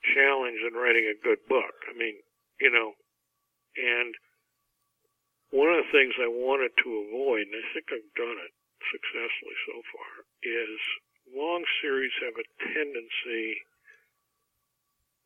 [0.02, 1.78] challenge than writing a good book.
[1.86, 2.18] I mean,
[2.62, 2.93] you know,
[3.76, 4.14] and
[5.51, 8.53] one of the things I wanted to avoid, and I think I've done it
[8.93, 10.12] successfully so far,
[10.45, 10.80] is
[11.36, 13.59] long series have a tendency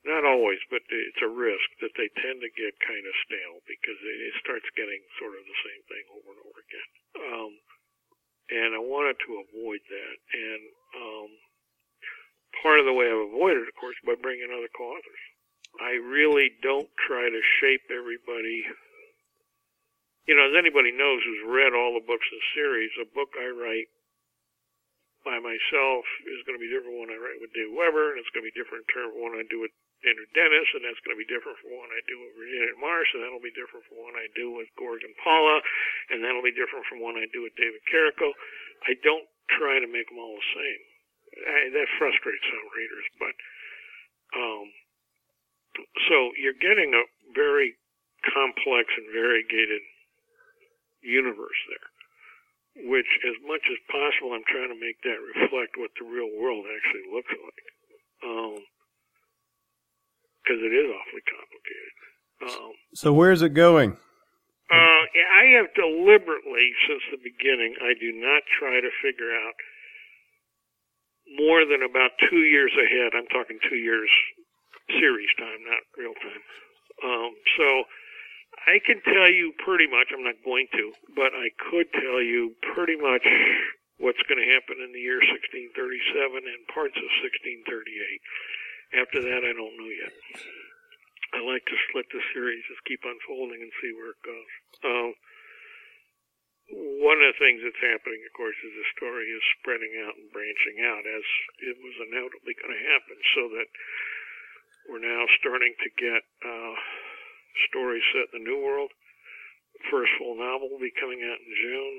[0.06, 3.98] not always, but it's a risk that they tend to get kind of stale because
[3.98, 6.90] it starts getting sort of the same thing over and over again.
[7.26, 7.52] Um,
[8.54, 10.16] and I wanted to avoid that.
[10.30, 10.62] And
[10.94, 11.30] um,
[12.62, 15.24] part of the way I've avoided it, of course, by bringing other co-authors.
[15.82, 18.64] I really don't try to shape everybody.
[20.26, 23.30] You know, as anybody knows who's read all the books in the series, a book
[23.38, 23.90] I write
[25.22, 28.30] by myself is going to be different when I write with Dave Weber, and it's
[28.34, 29.74] going to be different in terms of one I do with
[30.06, 33.10] Andrew Dennis, and that's going to be different from one I do with Virginia DeMarce,
[33.18, 35.58] and that'll be different from one I do with Gorg and Paula,
[36.14, 38.30] and that'll be different from one I do with David Carrico.
[38.86, 39.26] I don't
[39.58, 40.82] try to make them all the same.
[41.42, 43.36] I, that frustrates some readers, but
[44.38, 44.66] um,
[46.10, 47.04] so you're getting a
[47.36, 47.76] very
[48.24, 49.82] complex and variegated
[51.04, 51.90] universe there
[52.76, 56.68] which as much as possible I'm trying to make that reflect what the real world
[56.68, 57.68] actually looks like.
[58.20, 58.60] Um,
[60.44, 61.96] because it is awfully complicated.
[62.46, 63.98] Um, so where's it going?
[64.70, 65.04] Uh,
[65.42, 69.58] I have deliberately, since the beginning, I do not try to figure out
[71.40, 73.18] more than about two years ahead.
[73.18, 74.10] I'm talking two years
[74.90, 76.44] series time, not real time.
[77.04, 77.68] Um, so
[78.68, 82.56] I can tell you pretty much, I'm not going to, but I could tell you
[82.74, 83.26] pretty much
[83.98, 85.76] what's going to happen in the year 1637
[86.40, 89.02] and parts of 1638.
[89.02, 90.14] After that, I don't know yet.
[91.36, 94.52] I like to let the series just keep unfolding and see where it goes.
[94.88, 95.12] Um,
[97.04, 100.32] one of the things that's happening, of course, is the story is spreading out and
[100.34, 101.26] branching out, as
[101.62, 103.68] it was inevitably going to happen, so that
[104.90, 106.76] we're now starting to get uh,
[107.70, 108.92] stories set in the New World.
[109.80, 111.96] The first full novel will be coming out in June.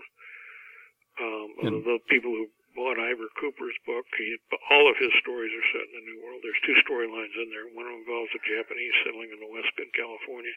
[1.17, 1.49] Um,
[1.85, 4.05] the people who bought Iver Cooper's book.
[4.21, 4.37] He,
[4.69, 6.45] all of his stories are set in the New World.
[6.45, 7.73] There's two storylines in there.
[7.73, 10.53] One involves a Japanese settling in the West in California,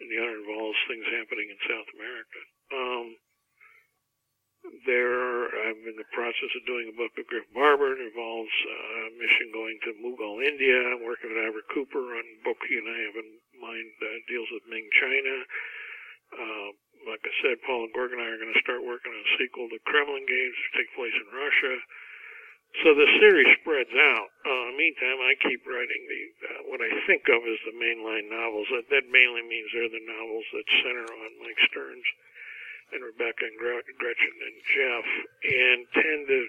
[0.00, 2.40] and the other involves things happening in South America.
[2.72, 3.06] Um,
[4.88, 7.92] there, I'm in the process of doing a book of Griff Barber.
[7.92, 10.76] It involves uh, a mission going to Mughal, India.
[10.88, 14.08] I'm working with Iver Cooper on a book he and I have in mind uh,
[14.24, 15.36] deals with Ming China.
[16.32, 16.68] Uh,
[17.04, 19.32] like I said, Paul and Gorgon and I are going to start working on a
[19.36, 21.74] sequel to Kremlin Games, which take place in Russia.
[22.82, 24.28] So the series spreads out.
[24.48, 28.66] Uh, meantime, I keep writing the uh, what I think of as the mainline novels.
[28.72, 32.08] That, that mainly means they're the novels that center on Mike Stearns
[32.92, 35.06] and Rebecca and Gretchen and Jeff,
[35.44, 36.40] and tend to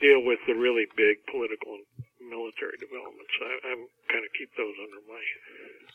[0.00, 1.84] deal with the really big political and
[2.30, 3.34] military developments.
[3.40, 3.72] I, I
[4.08, 5.22] kind of keep those under my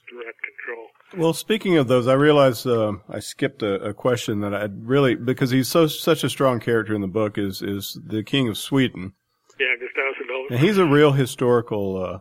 [0.10, 0.88] direct control.
[1.18, 5.16] Well, speaking of those, I realized uh, I skipped a, a, question that I really
[5.16, 8.58] because he's so such a strong character in the book is is the King of
[8.58, 9.14] Sweden.
[9.60, 10.52] Yeah, Gustav Adolphus.
[10.52, 11.98] And he's a real historical.
[12.04, 12.20] Uh,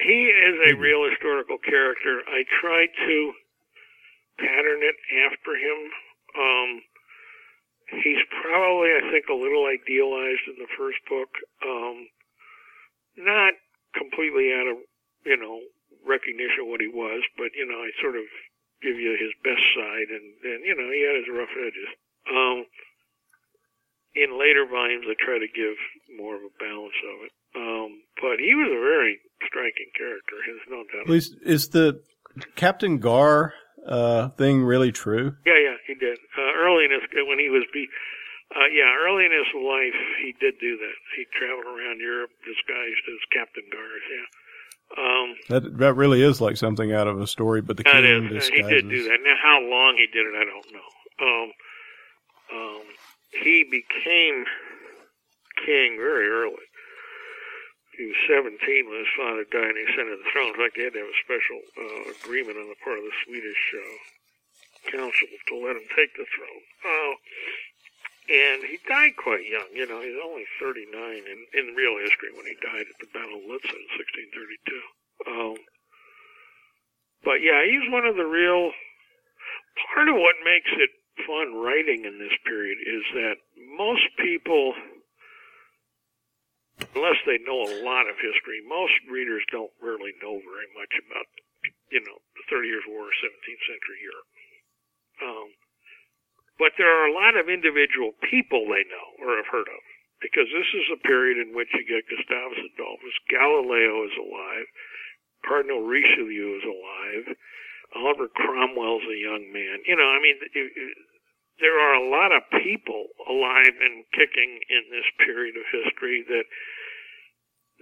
[0.00, 2.22] he is a real historical character.
[2.28, 3.32] I tried to
[4.38, 4.96] pattern it
[5.26, 5.78] after him.
[6.36, 6.82] Um,
[7.90, 11.30] he's probably, I think, a little idealized in the first book.
[11.64, 12.08] Um,
[13.16, 13.54] not
[13.94, 14.78] completely out of,
[15.24, 15.60] you know,
[16.04, 18.26] recognition of what he was, but, you know, I sort of
[18.82, 21.90] give you his best side, and, and you know, he had his rough edges.
[22.28, 22.66] Um,
[24.14, 25.74] in later volumes, I try to give
[26.16, 27.32] more of a balance of it.
[27.56, 30.36] Um, but he was a very striking character.
[30.44, 31.10] There's no doubt.
[31.10, 32.02] Is, is the
[32.56, 33.52] Captain Gars
[33.86, 35.36] uh, thing really true?
[35.46, 36.18] Yeah, yeah, he did.
[36.36, 37.88] Uh, early in his when he was be,
[38.54, 40.96] uh, yeah, early in his life, he did do that.
[41.16, 44.02] He traveled around Europe disguised as Captain Gars.
[44.10, 44.26] Yeah.
[44.96, 48.30] Um, that that really is like something out of a story, but the king is.
[48.30, 48.50] disguises.
[48.50, 49.18] He did do that.
[49.24, 50.90] Now, how long he did it, I don't know.
[51.20, 51.52] Um,
[52.52, 52.82] um,
[53.42, 54.44] he became
[55.64, 56.64] king very early.
[57.94, 58.58] He was 17
[58.90, 60.50] when his father died and he ascended the throne.
[60.54, 63.18] In fact, he had to have a special uh, agreement on the part of the
[63.22, 63.98] Swedish uh,
[64.90, 66.64] council to let him take the throne.
[66.82, 67.14] Uh,
[68.24, 69.68] and he died quite young.
[69.72, 73.36] You know, he's only 39 in, in real history when he died at the Battle
[73.36, 74.80] of Lützen in 1632.
[75.28, 75.56] Um,
[77.22, 78.72] but yeah, he's one of the real.
[79.92, 80.90] Part of what makes it
[81.26, 83.36] fun writing in this period is that
[83.76, 84.74] most people,
[86.94, 91.26] unless they know a lot of history, most readers don't really know very much about,
[91.90, 94.28] you know, the Thirty Years' War or 17th century Europe.
[95.22, 95.48] Um,
[96.58, 99.82] But there are a lot of individual people they know or have heard of.
[100.22, 104.66] Because this is a period in which you get Gustavus Adolphus, Galileo is alive,
[105.44, 107.36] Cardinal Richelieu is alive,
[107.94, 109.84] Oliver Cromwell's a young man.
[109.84, 110.96] You know, I mean, it, it,
[111.60, 116.46] there are a lot of people alive and kicking in this period of history that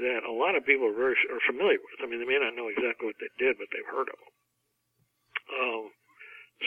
[0.00, 2.00] that a lot of people are very are familiar with.
[2.00, 4.32] I mean, they may not know exactly what they did, but they've heard of them.
[5.52, 5.84] Um,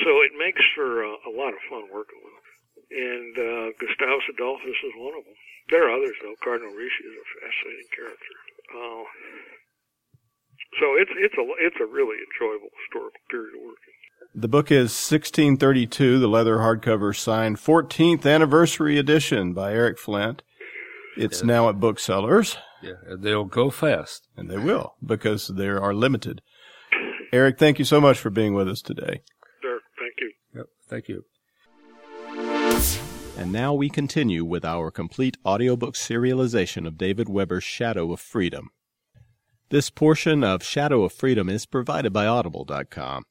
[0.04, 2.48] so it makes for a, a lot of fun working with them.
[2.86, 5.40] And uh, Gustavus Adolphus is one of them.
[5.74, 6.38] There are others though.
[6.46, 8.36] Cardinal Richelieu is a fascinating character.
[8.70, 9.06] Uh,
[10.82, 13.95] so it's it's a it's a really enjoyable historical period of working.
[14.38, 20.44] The book is 1632, the leather hardcover signed 14th anniversary edition by Eric Flint.
[21.16, 21.48] It's yeah.
[21.48, 22.58] now at booksellers.
[22.84, 24.28] Yeah, they'll go fast.
[24.36, 26.42] And they will because they are limited.
[27.32, 29.22] Eric, thank you so much for being with us today.
[29.62, 30.32] Sure, thank you.
[30.54, 31.24] Yep, thank you.
[33.38, 38.68] And now we continue with our complete audiobook serialization of David Weber's Shadow of Freedom.
[39.70, 43.24] This portion of Shadow of Freedom is provided by Audible.com.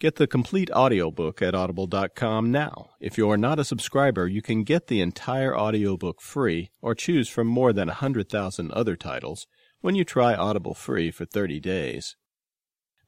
[0.00, 2.90] Get the complete audiobook at audible.com now.
[3.00, 7.28] If you are not a subscriber, you can get the entire audiobook free or choose
[7.28, 9.46] from more than 100,000 other titles
[9.80, 12.16] when you try Audible free for 30 days.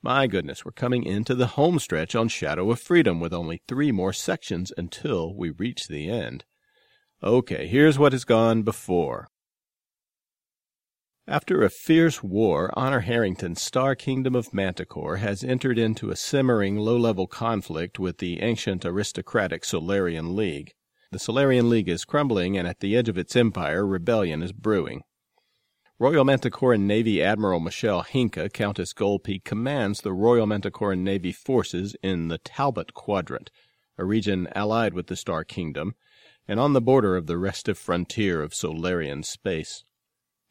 [0.00, 3.90] My goodness, we're coming into the home stretch on Shadow of Freedom with only three
[3.90, 6.44] more sections until we reach the end.
[7.22, 9.28] Okay, here's what has gone before.
[11.28, 16.76] After a fierce war, Honor Harrington's star kingdom of Manticore has entered into a simmering
[16.76, 20.74] low-level conflict with the ancient aristocratic Solarian League.
[21.10, 25.02] The Solarian League is crumbling, and at the edge of its empire, rebellion is brewing.
[25.98, 31.96] Royal Manticoran Navy Admiral Michelle Henke, Countess Gold Peak, commands the Royal Manticoran Navy forces
[32.04, 33.50] in the Talbot Quadrant,
[33.98, 35.96] a region allied with the Star Kingdom,
[36.46, 39.82] and on the border of the restive frontier of Solarian space.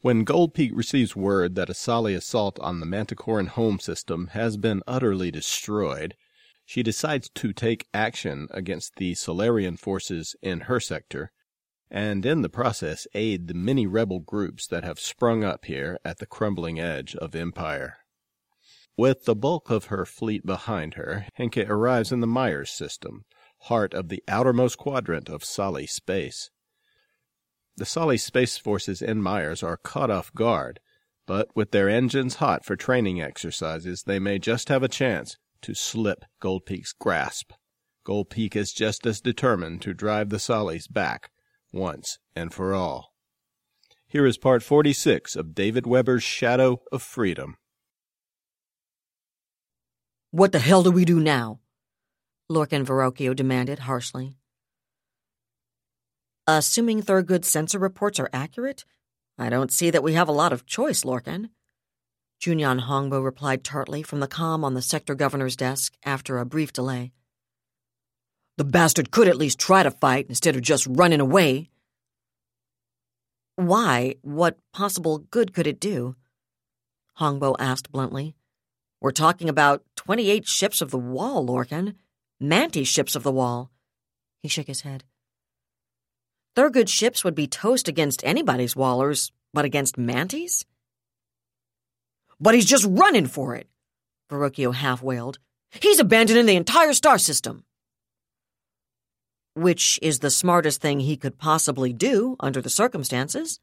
[0.06, 4.56] When Gold Peak receives word that a Solly assault on the Manticoran home system has
[4.56, 6.16] been utterly destroyed,
[6.64, 11.32] she decides to take action against the Solarian forces in her sector,
[11.90, 16.20] and in the process aid the many rebel groups that have sprung up here at
[16.20, 17.98] the crumbling edge of empire.
[18.96, 23.26] With the bulk of her fleet behind her, Henke arrives in the Myers system,
[23.62, 26.52] heart of the outermost quadrant of Solly space.
[27.78, 30.80] The Solly Space Forces in Myers are caught off guard,
[31.28, 35.74] but with their engines hot for training exercises, they may just have a chance to
[35.74, 37.52] slip Gold Peak's grasp.
[38.06, 41.32] Gold Peak is just as determined to drive the Sollies back
[41.74, 43.14] once and for all.
[44.08, 47.58] Here is part 46 of David Weber's Shadow of Freedom.
[50.32, 51.60] What the hell do we do now?
[52.50, 54.38] Lorcan Verrocchio demanded harshly.
[56.48, 58.86] Assuming Thurgood's sensor reports are accurate,
[59.36, 61.50] I don't see that we have a lot of choice, Lorcan.
[62.40, 66.72] Junyan Hongbo replied tartly from the com on the sector governor's desk after a brief
[66.72, 67.14] delay.
[68.58, 71.72] The bastard could at least try to fight instead of just running away.
[73.56, 74.16] Why?
[74.22, 76.16] What possible good could it do?
[77.20, 78.36] Hongbo asked bluntly.
[79.02, 81.96] We're talking about 28 ships of the wall, Lorcan.
[82.40, 83.72] Manti ships of the wall.
[84.42, 85.06] He shook his head.
[86.56, 90.64] Thurgood ships would be toast against anybody's wallers, but against Mantis?
[92.40, 93.68] But he's just running for it,
[94.30, 95.38] Verrocchio half wailed.
[95.70, 97.66] He's abandoning the entire star system.
[99.54, 103.60] Which is the smartest thing he could possibly do under the circumstances.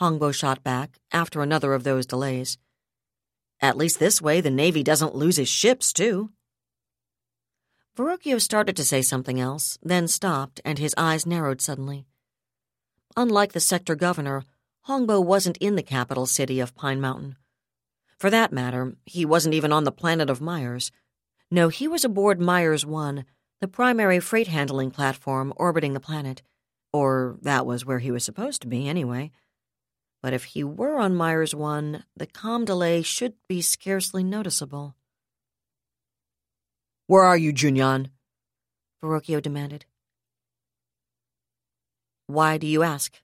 [0.00, 2.58] Hongbo shot back after another of those delays.
[3.60, 6.30] At least this way the Navy doesn't lose his ships, too.
[7.98, 12.06] Verrocchio started to say something else, then stopped, and his eyes narrowed suddenly.
[13.16, 14.44] Unlike the sector governor,
[14.86, 17.34] Hongbo wasn't in the capital city of Pine Mountain.
[18.16, 20.92] For that matter, he wasn't even on the planet of Myers.
[21.50, 23.24] No, he was aboard Myers 1,
[23.60, 26.40] the primary freight handling platform orbiting the planet.
[26.92, 29.32] Or that was where he was supposed to be, anyway.
[30.22, 34.94] But if he were on Myers 1, the com delay should be scarcely noticeable.
[37.08, 38.10] Where are you, Junyan?
[39.02, 39.86] Verrocchio demanded.
[42.26, 43.20] Why do you ask?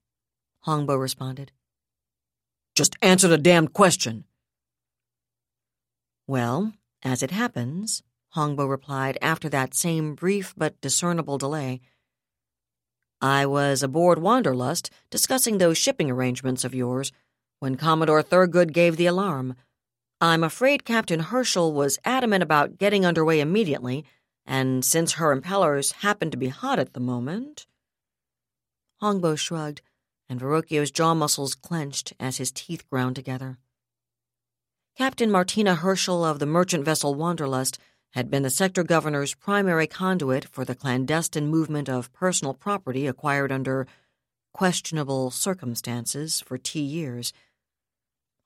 [0.66, 1.52] Hongbo responded.
[2.74, 4.24] Just answer the damned question.
[6.26, 6.72] Well,
[7.02, 8.02] as it happens,
[8.34, 11.82] Hongbo replied after that same brief but discernible delay,
[13.20, 17.12] I was aboard Wanderlust discussing those shipping arrangements of yours
[17.58, 19.56] when Commodore Thurgood gave the alarm.
[20.20, 24.04] I'm afraid Captain Herschel was adamant about getting underway immediately,
[24.46, 27.66] and since her impellers happened to be hot at the moment.
[29.02, 29.82] Hongbo shrugged,
[30.28, 33.58] and Verrocchio's jaw muscles clenched as his teeth ground together.
[34.96, 37.78] Captain Martina Herschel of the merchant vessel Wanderlust
[38.12, 43.50] had been the sector governor's primary conduit for the clandestine movement of personal property acquired
[43.50, 43.88] under
[44.52, 47.32] questionable circumstances for T years.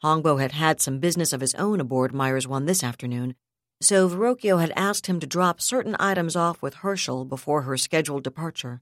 [0.02, 3.34] Hongbo had had some business of his own aboard Meyers One this afternoon,
[3.80, 8.24] so Verrocchio had asked him to drop certain items off with Herschel before her scheduled
[8.24, 8.80] departure.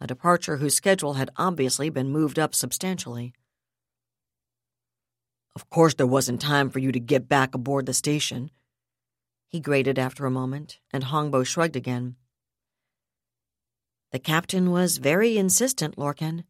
[0.00, 3.34] A departure whose schedule had obviously been moved up substantially.
[5.54, 8.50] Of course, there wasn't time for you to get back aboard the station,
[9.50, 12.14] he grated after a moment, and Hongbo shrugged again.
[14.12, 16.44] The captain was very insistent, Lorcan.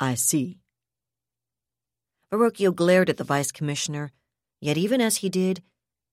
[0.00, 0.58] I see.
[2.32, 4.12] Verrocchio glared at the vice commissioner,
[4.60, 5.62] yet even as he did,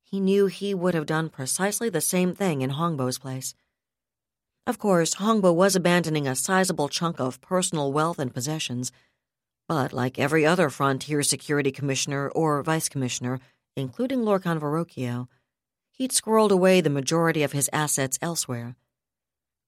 [0.03, 3.55] he knew he would have done precisely the same thing in Hongbo's place.
[4.68, 8.91] Of course, Hongbo was abandoning a sizable chunk of personal wealth and possessions,
[9.68, 13.39] but like every other frontier security commissioner or vice commissioner,
[13.76, 15.28] including Lorcan Verrocchio,
[15.91, 18.76] he'd squirreled away the majority of his assets elsewhere.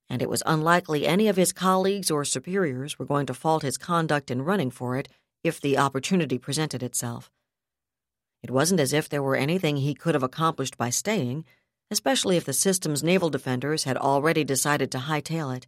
[0.08, 3.78] And it was unlikely any of his colleagues or superiors were going to fault his
[3.78, 5.10] conduct in running for it
[5.46, 7.32] if the opportunity presented itself.
[8.42, 11.46] It wasn't as if there were anything he could have accomplished by staying,
[11.92, 15.68] especially if the system's naval defenders had already decided to hightail it.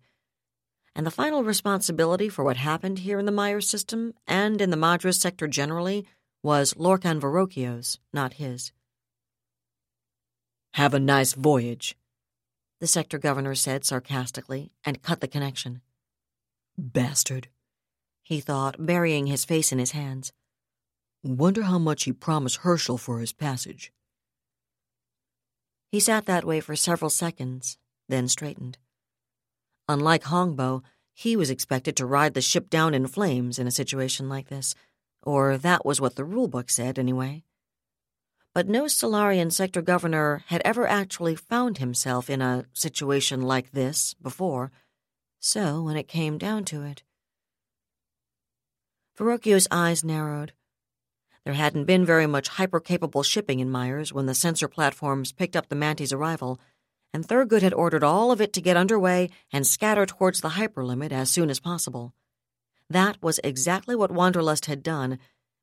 [0.96, 4.78] And the final responsibility for what happened here in the Meyers system and in the
[4.78, 6.08] Madras sector generally
[6.42, 8.72] was Lorcan Verrocchio's, not his.
[10.74, 11.96] Have a nice voyage,
[12.80, 15.82] the sector governor said sarcastically, and cut the connection.
[16.78, 17.48] Bastard,
[18.28, 20.34] he thought, burying his face in his hands.
[21.24, 23.94] Wonder how much he promised Herschel for his passage.
[25.94, 27.78] He sat that way for several seconds,
[28.10, 28.78] then straightened.
[29.88, 34.28] Unlike Hongbo, he was expected to ride the ship down in flames in a situation
[34.28, 34.76] like this,
[35.24, 37.46] or that was what the rulebook said, anyway.
[38.54, 44.16] But no Solarian sector governor had ever actually found himself in a situation like this
[44.16, 44.74] before,
[45.40, 47.04] so when it came down to it.
[49.18, 50.54] Verrocchio's eyes narrowed.
[51.44, 55.70] There hadn't been very much hyper-capable shipping in Meyers when the sensor platforms picked up
[55.70, 56.60] the Manty's arrival,
[57.14, 61.12] and Thurgood had ordered all of it to get underway and scatter towards the hyperlimit
[61.12, 62.14] as soon as possible.
[62.90, 65.18] That was exactly what Wanderlust had done,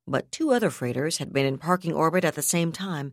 [0.06, 3.12] but two other freighters had been in parking orbit at the same time,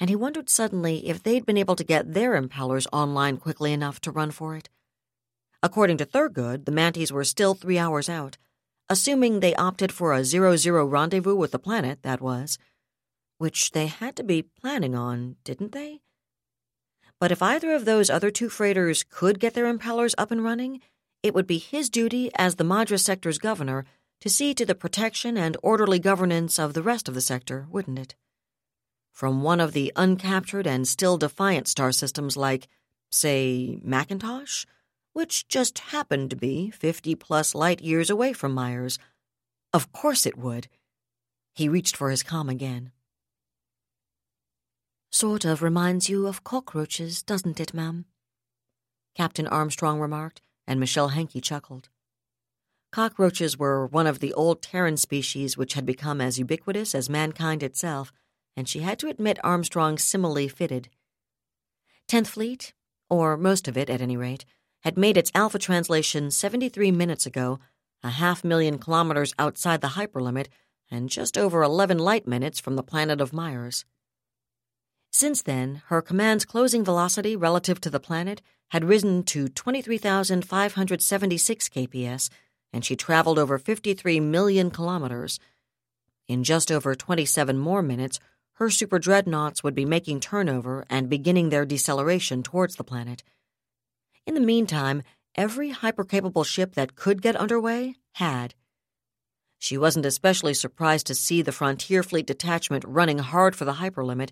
[0.00, 4.00] and he wondered suddenly if they'd been able to get their impellers online quickly enough
[4.00, 4.70] to run for it.
[5.62, 8.38] According to Thurgood, the Manties were still three hours out,
[8.88, 12.58] assuming they opted for a zero-zero rendezvous with the planet, that was.
[13.38, 16.00] Which they had to be planning on, didn't they?
[17.18, 20.80] But if either of those other two freighters could get their impellers up and running,
[21.22, 23.84] it would be his duty as the Madras sector's governor
[24.20, 27.98] to see to the protection and orderly governance of the rest of the sector, wouldn't
[27.98, 28.14] it?
[29.12, 32.68] From one of the uncaptured and still defiant star systems like,
[33.10, 34.66] say, Macintosh,
[35.16, 38.98] which just happened to be 50 plus light years away from Meyers.
[39.72, 40.68] Of course it would.
[41.54, 42.92] He reached for his com again.
[45.10, 48.04] Sort of reminds you of cockroaches, doesn't it, ma'am?
[49.16, 51.88] Captain Armstrong remarked, and Michelle Henke chuckled.
[52.92, 57.62] Cockroaches were one of the old Terran species which had become as ubiquitous as mankind
[57.62, 58.12] itself,
[58.54, 60.90] and she had to admit Armstrong's simile fitted.
[62.06, 62.74] Tenth Fleet,
[63.08, 64.44] or most of it at any rate,
[64.86, 67.58] had made its alpha translation 73 minutes ago,
[68.04, 70.46] a half million kilometers outside the hyperlimit,
[70.88, 73.84] and just over 11 light minutes from the planet of Meyers.
[75.10, 82.30] Since then, her command's closing velocity relative to the planet had risen to 23,576 kps,
[82.72, 85.40] and she traveled over 53 million kilometers.
[86.28, 88.20] In just over 27 more minutes,
[88.52, 93.24] her super dreadnoughts would be making turnover and beginning their deceleration towards the planet.
[94.26, 95.02] In the meantime,
[95.36, 98.54] every hypercapable ship that could get underway had.
[99.58, 104.30] She wasn't especially surprised to see the Frontier Fleet detachment running hard for the hyperlimit,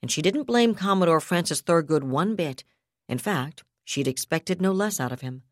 [0.00, 2.64] and she didn't blame Commodore Francis Thurgood one bit.
[3.08, 5.42] In fact, she'd expected no less out of him.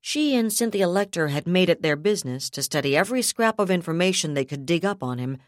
[0.00, 4.34] She and Cynthia Lecter had made it their business to study every scrap of information
[4.34, 5.38] they could dig up on him,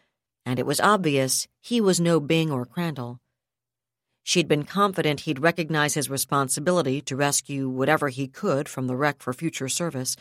[0.47, 3.21] and it was obvious he was no Byng or Crandall.
[4.27, 9.23] She'd been confident he'd recognize his responsibility to rescue whatever he could from the wreck
[9.23, 10.17] for future service,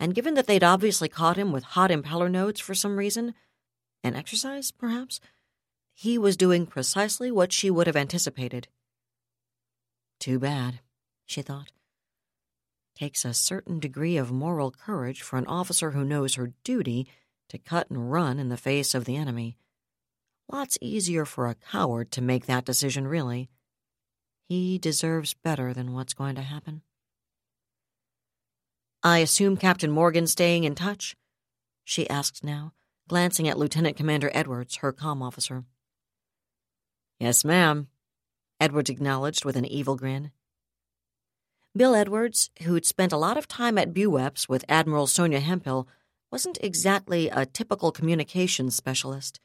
[0.00, 3.34] and given that they'd obviously caught him with hot impeller nodes for some reason,
[4.02, 5.20] an exercise, perhaps,
[5.94, 8.66] he was doing precisely what she would have anticipated.
[10.18, 10.80] Too bad,
[11.24, 11.70] she thought.
[12.96, 17.06] Takes a certain degree of moral courage for an officer who knows her duty
[17.48, 19.56] to cut and run in the face of the enemy.
[20.50, 23.50] Lots easier for a coward to make that decision, really.
[24.48, 26.82] He deserves better than what's going to happen.
[29.02, 31.16] I assume Captain Morgan's staying in touch?
[31.84, 32.72] She asked now,
[33.08, 35.64] glancing at Lieutenant Commander Edwards, her com officer.
[37.18, 37.88] Yes, ma'am,
[38.60, 40.30] Edwards acknowledged with an evil grin.
[41.76, 45.86] Bill Edwards, who'd spent a lot of time at BuWeps with Admiral Sonja Hemphill,
[46.32, 49.40] wasn't exactly a typical communications specialist.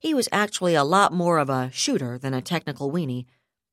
[0.00, 3.26] He was actually a lot more of a shooter than a technical weenie,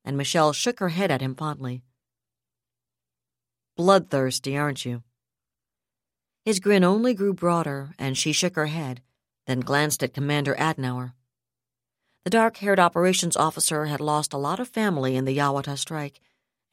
[0.03, 1.83] and Michelle shook her head at him fondly.
[3.77, 5.03] Bloodthirsty, aren't you?
[6.43, 9.01] His grin only grew broader, and she shook her head,
[9.45, 11.13] then glanced at Commander Adenauer.
[12.25, 16.19] The dark haired operations officer had lost a lot of family in the Yawata strike,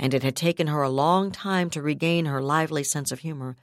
[0.00, 3.56] and it had taken her a long time to regain her lively sense of humor.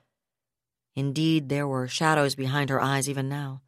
[0.96, 3.62] Indeed, there were shadows behind her eyes even now.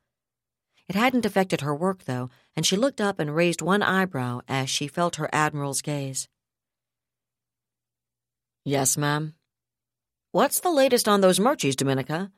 [0.93, 4.69] It hadn't affected her work, though, and she looked up and raised one eyebrow as
[4.69, 6.29] she felt her admiral's gaze.
[8.63, 9.33] Yes, ma'am.
[10.33, 12.31] What's the latest on those merchies, Dominica?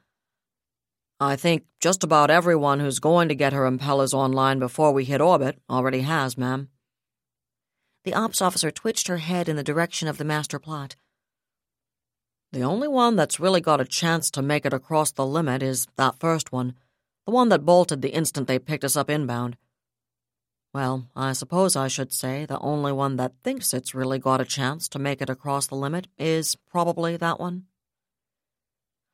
[1.19, 5.19] I think just about everyone who's going to get her impellers online before we hit
[5.19, 6.69] orbit already has, ma'am.
[8.05, 10.95] The ops officer twitched her head in the direction of the master plot.
[12.53, 15.87] The only one that's really got a chance to make it across the limit is
[15.97, 16.75] that first one,
[17.25, 19.57] the one that bolted the instant they picked us up inbound.
[20.73, 24.45] Well, I suppose I should say the only one that thinks it's really got a
[24.45, 27.65] chance to make it across the limit is probably that one.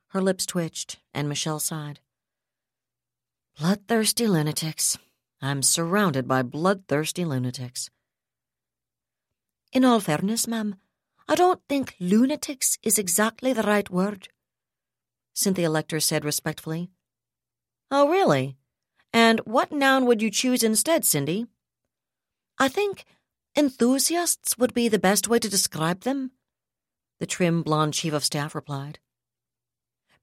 [0.08, 2.00] Her lips twitched, and Michelle sighed.
[3.60, 4.98] Bloodthirsty lunatics.
[5.42, 7.90] I'm surrounded by bloodthirsty lunatics.
[9.72, 10.76] In all fairness, ma'am,
[11.28, 14.30] I don't think lunatics is exactly the right word,
[15.34, 16.90] Cynthia Lecter said respectfully.
[17.92, 18.58] Oh, really?
[19.14, 21.46] And what noun would you choose instead, Cindy?
[22.58, 23.04] I think
[23.56, 26.32] enthusiasts would be the best way to describe them,
[27.20, 29.00] the trim blonde chief of staff replied.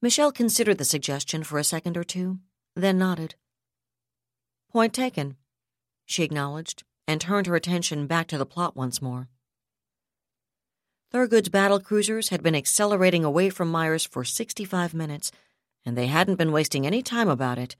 [0.00, 2.38] Michelle considered the suggestion for a second or two,
[2.74, 3.34] then nodded.
[4.72, 5.36] Point taken,
[6.06, 9.28] she acknowledged, and turned her attention back to the plot once more.
[11.12, 15.32] Thurgood's battle cruisers had been accelerating away from Meyers for 65 minutes,
[15.84, 17.76] and they hadn't been wasting any time about it.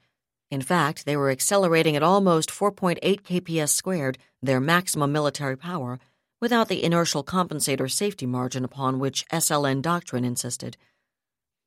[0.51, 5.99] In fact, they were accelerating at almost 4.8 kps squared, their maximum military power,
[6.41, 10.77] without the inertial compensator safety margin upon which SLN doctrine insisted.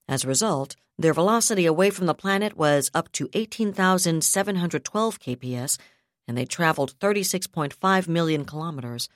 [0.08, 5.78] As a result, their velocity away from the planet was up to 18,712 kps,
[6.26, 9.08] and they traveled 36.5 million kilometers.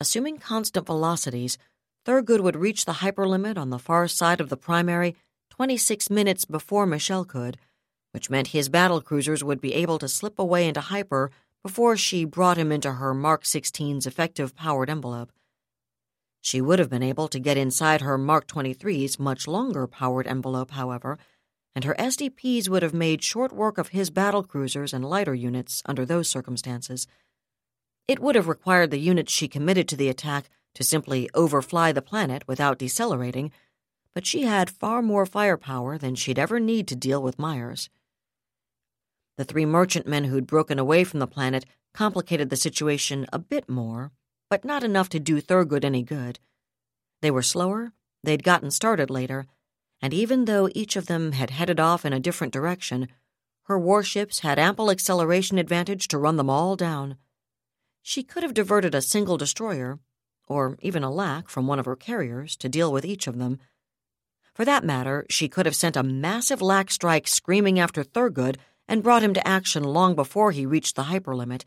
[0.00, 1.58] Assuming constant velocities,
[2.06, 5.16] Thurgood would reach the hyperlimit on the far side of the primary
[5.60, 7.58] 26 minutes before Michelle could,
[8.12, 11.30] which meant his battle cruisers would be able to slip away into hyper
[11.62, 15.30] before she brought him into her Mark 16's effective powered envelope.
[16.40, 20.70] She would have been able to get inside her Mark 23's much longer powered envelope,
[20.70, 21.18] however,
[21.74, 25.82] and her SDPs would have made short work of his battle cruisers and lighter units
[25.84, 27.06] under those circumstances.
[28.08, 32.00] It would have required the units she committed to the attack to simply overfly the
[32.00, 33.52] planet without decelerating,
[34.14, 37.88] but she had far more firepower than she'd ever need to deal with Meyers.
[39.36, 41.64] The three merchantmen who'd broken away from the planet
[41.94, 44.12] complicated the situation a bit more
[44.50, 46.40] but not enough to do Thurgood any good.
[47.22, 47.92] They were slower,
[48.22, 49.46] they'd gotten started later,
[50.02, 53.08] and even though each of them had headed off in a different direction,
[53.64, 57.16] her warships had ample acceleration advantage to run them all down.
[58.02, 60.00] She could have diverted a single destroyer,
[60.48, 63.58] or even a LAC from one of her carriers, to deal with each of them.
[64.54, 68.56] For that matter, she could have sent a massive LAC strike screaming after Thurgood
[68.88, 71.64] and brought him to action long before he reached the hyperlimit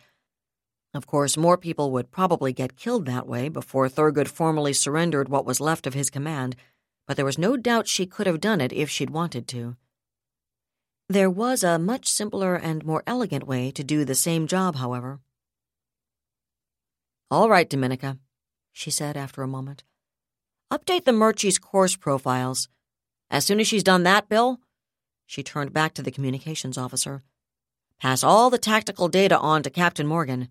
[0.93, 5.45] of course, more people would probably get killed that way before Thurgood formally surrendered what
[5.45, 6.55] was left of his command,
[7.07, 9.75] but there was no doubt she could have done it if she'd wanted to.
[11.09, 15.19] There was a much simpler and more elegant way to do the same job, however.
[17.31, 18.19] All right, Dominica,
[18.71, 19.83] she said after a moment.
[20.73, 22.67] Update the merchie's course profiles.
[23.29, 24.59] As soon as she's done that, Bill,
[25.27, 27.21] she turned back to the communications officer.
[28.01, 30.49] Pass all the tactical data on to Captain Morgan.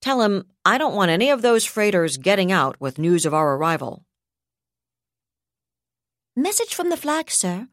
[0.00, 3.56] Tell him I don't want any of those freighters getting out with news of our
[3.56, 4.04] arrival.
[6.36, 7.66] Message from the flag, sir,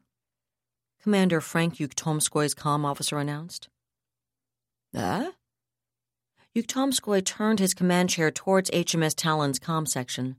[1.00, 3.68] Commander Frank Yuktomskoy's comm officer announced.
[4.92, 5.34] Ah?
[6.52, 10.34] Yuktomskoy turned his command chair towards HMS Talon's comm section.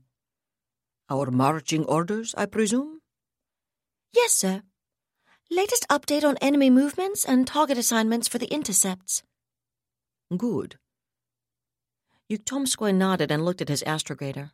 [1.10, 3.00] Our marching orders, I presume?
[4.12, 4.62] Yes, sir.
[5.50, 9.22] Latest update on enemy movements and target assignments for the intercepts.
[10.36, 10.76] Good.
[12.30, 14.50] Uktomskoy nodded and looked at his astrogator.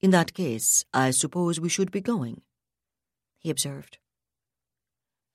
[0.00, 2.42] In that case, I suppose we should be going,
[3.38, 3.98] he observed.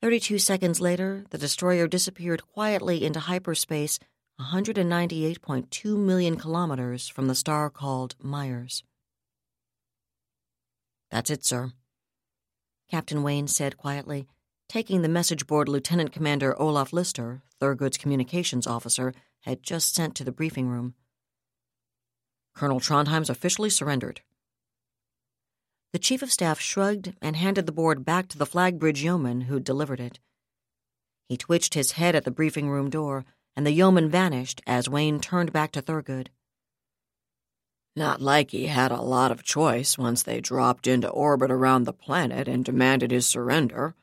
[0.00, 3.98] Thirty-two seconds later, the destroyer disappeared quietly into hyperspace
[4.40, 8.82] 198.2 million kilometers from the star called Meyers.
[11.12, 11.72] That's it, sir,
[12.90, 14.26] Captain Wayne said quietly,
[14.66, 20.24] taking the message board Lieutenant Commander Olaf Lister, Thurgood's communications officer, had just sent to
[20.24, 20.94] the briefing room.
[22.54, 24.22] Colonel Trondheim's officially surrendered.
[25.92, 29.42] The chief of staff shrugged and handed the board back to the flag bridge yeoman
[29.42, 30.18] who'd delivered it.
[31.28, 35.20] He twitched his head at the briefing room door, and the yeoman vanished as Wayne
[35.20, 36.28] turned back to Thurgood.
[37.94, 41.92] Not like he had a lot of choice once they dropped into orbit around the
[41.92, 43.94] planet and demanded his surrender,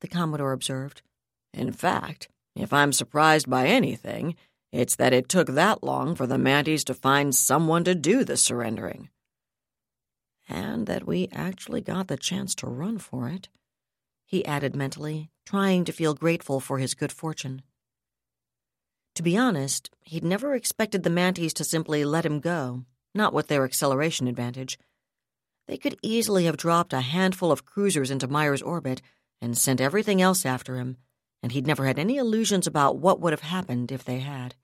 [0.00, 1.02] the Commodore observed.
[1.52, 4.34] In fact, if I'm surprised by anything,
[4.72, 8.36] it's that it took that long for the Manties to find someone to do the
[8.36, 9.08] surrendering.
[10.48, 13.48] And that we actually got the chance to run for it,
[14.26, 17.62] he added mentally, trying to feel grateful for his good fortune.
[19.18, 22.84] To be honest, he'd never expected the Manties to simply let him go,
[23.16, 24.78] not with their acceleration advantage.
[25.66, 29.02] They could easily have dropped a handful of cruisers into Meyers' orbit
[29.42, 30.98] and sent everything else after him,
[31.42, 34.54] and he'd never had any illusions about what would have happened if they had.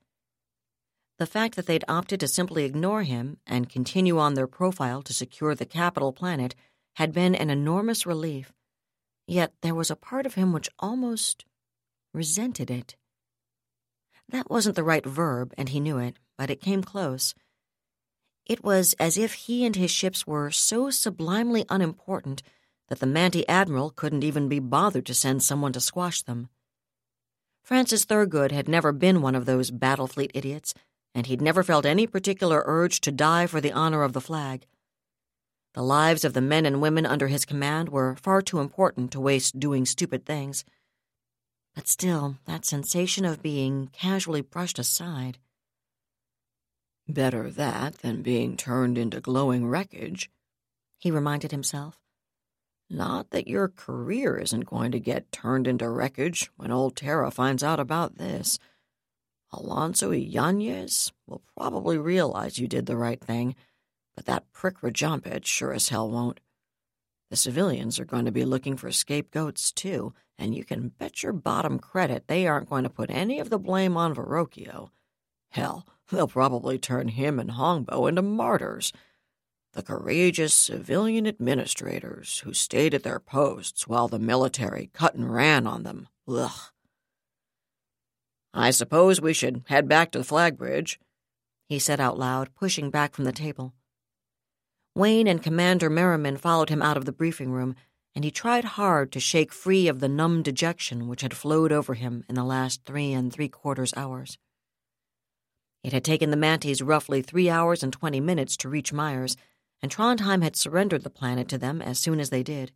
[1.19, 5.13] The fact that they'd opted to simply ignore him and continue on their profile to
[5.13, 6.55] secure the capital planet
[6.93, 8.53] had been an enormous relief.
[9.27, 11.43] Yet there was a part of him which almost
[12.13, 12.95] resented it.
[14.29, 17.35] That wasn't the right verb, and he knew it, but it came close.
[18.45, 22.43] It was as if he and his ships were so sublimely unimportant
[22.89, 26.49] that the Manty Admiral couldn't even be bothered to send someone to squash them.
[27.63, 30.75] Francis Thurgood had never been one of those battle fleet idiots,
[31.15, 34.67] and he'd never felt any particular urge to die for the honor of the flag.
[35.73, 39.19] The lives of the men and women under his command were far too important to
[39.19, 40.63] waste doing stupid things.
[41.75, 45.37] But still, that sensation of being casually brushed aside.
[47.07, 50.31] Better that than being turned into glowing wreckage,
[50.97, 51.99] he reminded himself.
[52.89, 57.61] Not that your career isn't going to get turned into wreckage when old Terra finds
[57.61, 58.57] out about this.
[59.51, 63.55] Alonso Yanez will probably realize you did the right thing,
[64.15, 66.39] but that prick Rajampet sure as hell won't.
[67.29, 71.33] The civilians are going to be looking for scapegoats, too, and you can bet your
[71.33, 74.89] bottom credit they aren't going to put any of the blame on Verrocchio.
[75.49, 78.93] Hell, they'll probably turn him and Hongbo into martyrs.
[79.73, 85.67] The courageous civilian administrators who stayed at their posts while the military cut and ran
[85.67, 86.07] on them.
[86.27, 86.71] Ugh.
[88.53, 90.99] I suppose we should head back to the flag bridge,
[91.67, 93.73] he said out loud, pushing back from the table.
[94.95, 97.75] Wayne and Commander Merriman followed him out of the briefing room,
[98.15, 101.95] and he tried hard to shake free of the numb dejection which had flowed over
[101.95, 104.37] him in the last three and three quarters hours.
[105.83, 109.35] It had taken the Manties roughly three hours and twenty minutes to reach Meyers,
[109.81, 112.71] and Trondheim had surrendered the planet to them as soon as they did.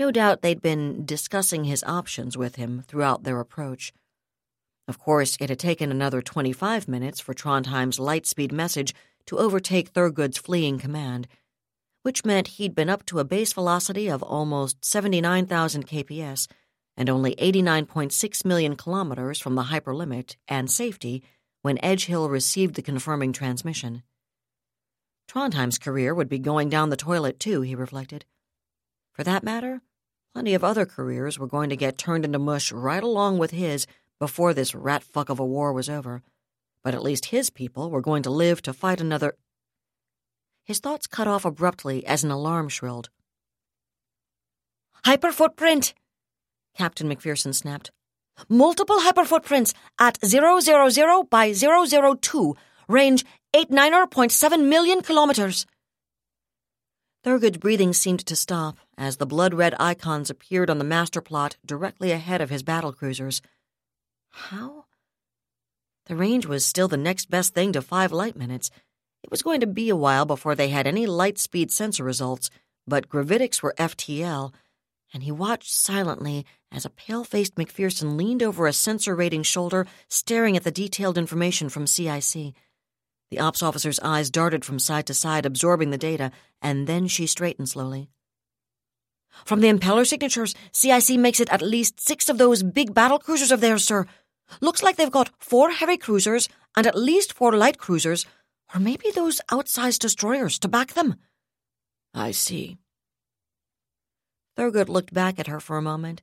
[0.00, 3.94] No doubt they'd been discussing his options with him throughout their approach.
[4.88, 8.92] Of course, it had taken another 25 minutes for Trondheim's lightspeed message
[9.26, 11.28] to overtake Thurgood's fleeing command,
[12.02, 16.46] which meant he'd been up to a base velocity of almost 79,000 kps
[16.96, 21.22] and only 89.6 million kilometers from the hyperlimit and safety
[21.62, 24.02] when Edgehill received the confirming transmission.
[25.28, 28.24] Trondheim's career would be going down the toilet, too, he reflected.
[29.12, 29.82] For that matter,
[30.32, 33.86] plenty of other careers were going to get turned into mush right along with his
[34.20, 36.22] before this rat fuck of a war was over
[36.86, 39.34] but at least his people were going to live to fight another.
[40.62, 43.08] His thoughts cut off abruptly as an alarm shrilled.
[45.04, 45.94] Hyper footprint!
[46.78, 47.90] Captain McPherson snapped.
[48.48, 52.54] Multiple hyper footprints at 000 by 002,
[52.86, 55.66] range 89.7 million kilometers.
[57.24, 61.56] Thurgood's breathing seemed to stop as the blood red icons appeared on the master plot
[61.66, 63.42] directly ahead of his battle cruisers.
[64.30, 64.85] How?
[66.06, 68.70] The range was still the next best thing to five light minutes.
[69.22, 72.48] It was going to be a while before they had any light speed sensor results,
[72.86, 74.54] but gravitics were FTL,
[75.12, 79.86] and he watched silently as a pale faced McPherson leaned over a sensor rating shoulder,
[80.08, 82.54] staring at the detailed information from CIC.
[83.30, 86.30] The ops officer's eyes darted from side to side, absorbing the data,
[86.62, 88.08] and then she straightened slowly.
[89.44, 93.50] From the impeller signatures, CIC makes it at least six of those big battle cruisers
[93.50, 94.06] of theirs, sir.
[94.60, 98.26] Looks like they've got four heavy cruisers and at least four light cruisers,
[98.74, 101.16] or maybe those outsized destroyers to back them.
[102.14, 102.78] I see.
[104.56, 106.22] Thurgood looked back at her for a moment,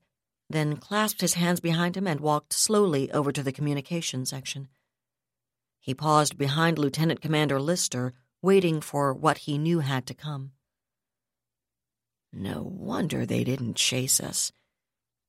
[0.50, 4.70] then clasped his hands behind him and walked slowly over to the communication section.
[5.80, 10.52] He paused behind Lieutenant Commander Lister, waiting for what he knew had to come.
[12.32, 14.52] No wonder they didn't chase us.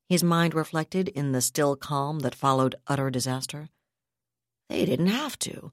[0.09, 3.69] His mind reflected in the still calm that followed utter disaster.
[4.69, 5.73] They didn't have to.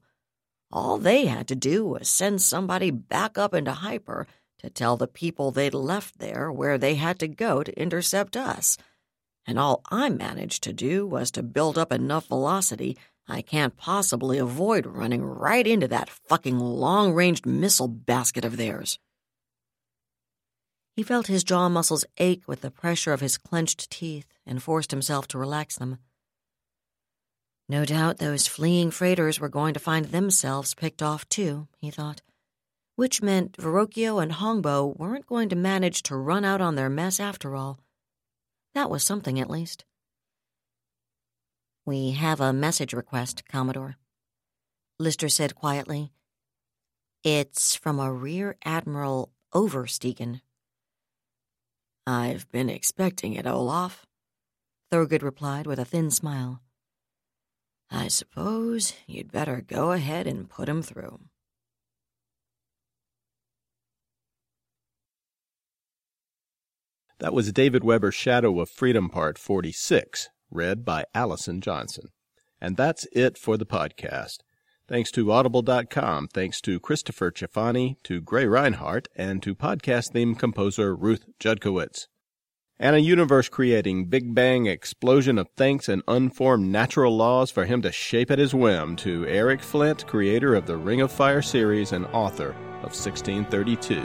[0.70, 4.26] All they had to do was send somebody back up into hyper
[4.60, 8.78] to tell the people they'd left there where they had to go to intercept us.
[9.46, 12.96] And all I managed to do was to build up enough velocity
[13.28, 18.98] I can't possibly avoid running right into that fucking long ranged missile basket of theirs.
[20.94, 24.90] He felt his jaw muscles ache with the pressure of his clenched teeth and forced
[24.90, 25.98] himself to relax them.
[27.68, 32.20] No doubt those fleeing freighters were going to find themselves picked off too, he thought,
[32.96, 37.18] which meant Verrocchio and Hongbo weren't going to manage to run out on their mess
[37.18, 37.80] after all.
[38.74, 39.86] That was something, at least.
[41.86, 43.96] We have a message request, Commodore.
[44.98, 46.12] Lister said quietly.
[47.24, 50.42] It's from a Rear Admiral Oversteegen.
[52.06, 54.06] I've been expecting it, Olaf,
[54.90, 56.60] Thurgood replied with a thin smile.
[57.90, 61.20] I suppose you'd better go ahead and put him through.
[67.20, 72.08] That was David Weber's Shadow of Freedom Part 46, read by Allison Johnson.
[72.60, 74.38] And that's it for the podcast.
[74.88, 80.94] Thanks to Audible.com, thanks to Christopher Chafani, to Gray Rinehart, and to podcast theme composer
[80.94, 82.08] Ruth Judkowitz.
[82.78, 87.80] And a universe creating Big Bang explosion of thanks and unformed natural laws for him
[87.82, 91.92] to shape at his whim to Eric Flint, creator of the Ring of Fire series
[91.92, 92.50] and author
[92.82, 94.02] of 1632.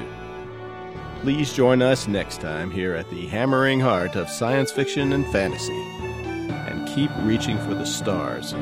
[1.21, 5.81] Please join us next time here at the hammering heart of science fiction and fantasy.
[6.69, 8.53] And keep reaching for the stars.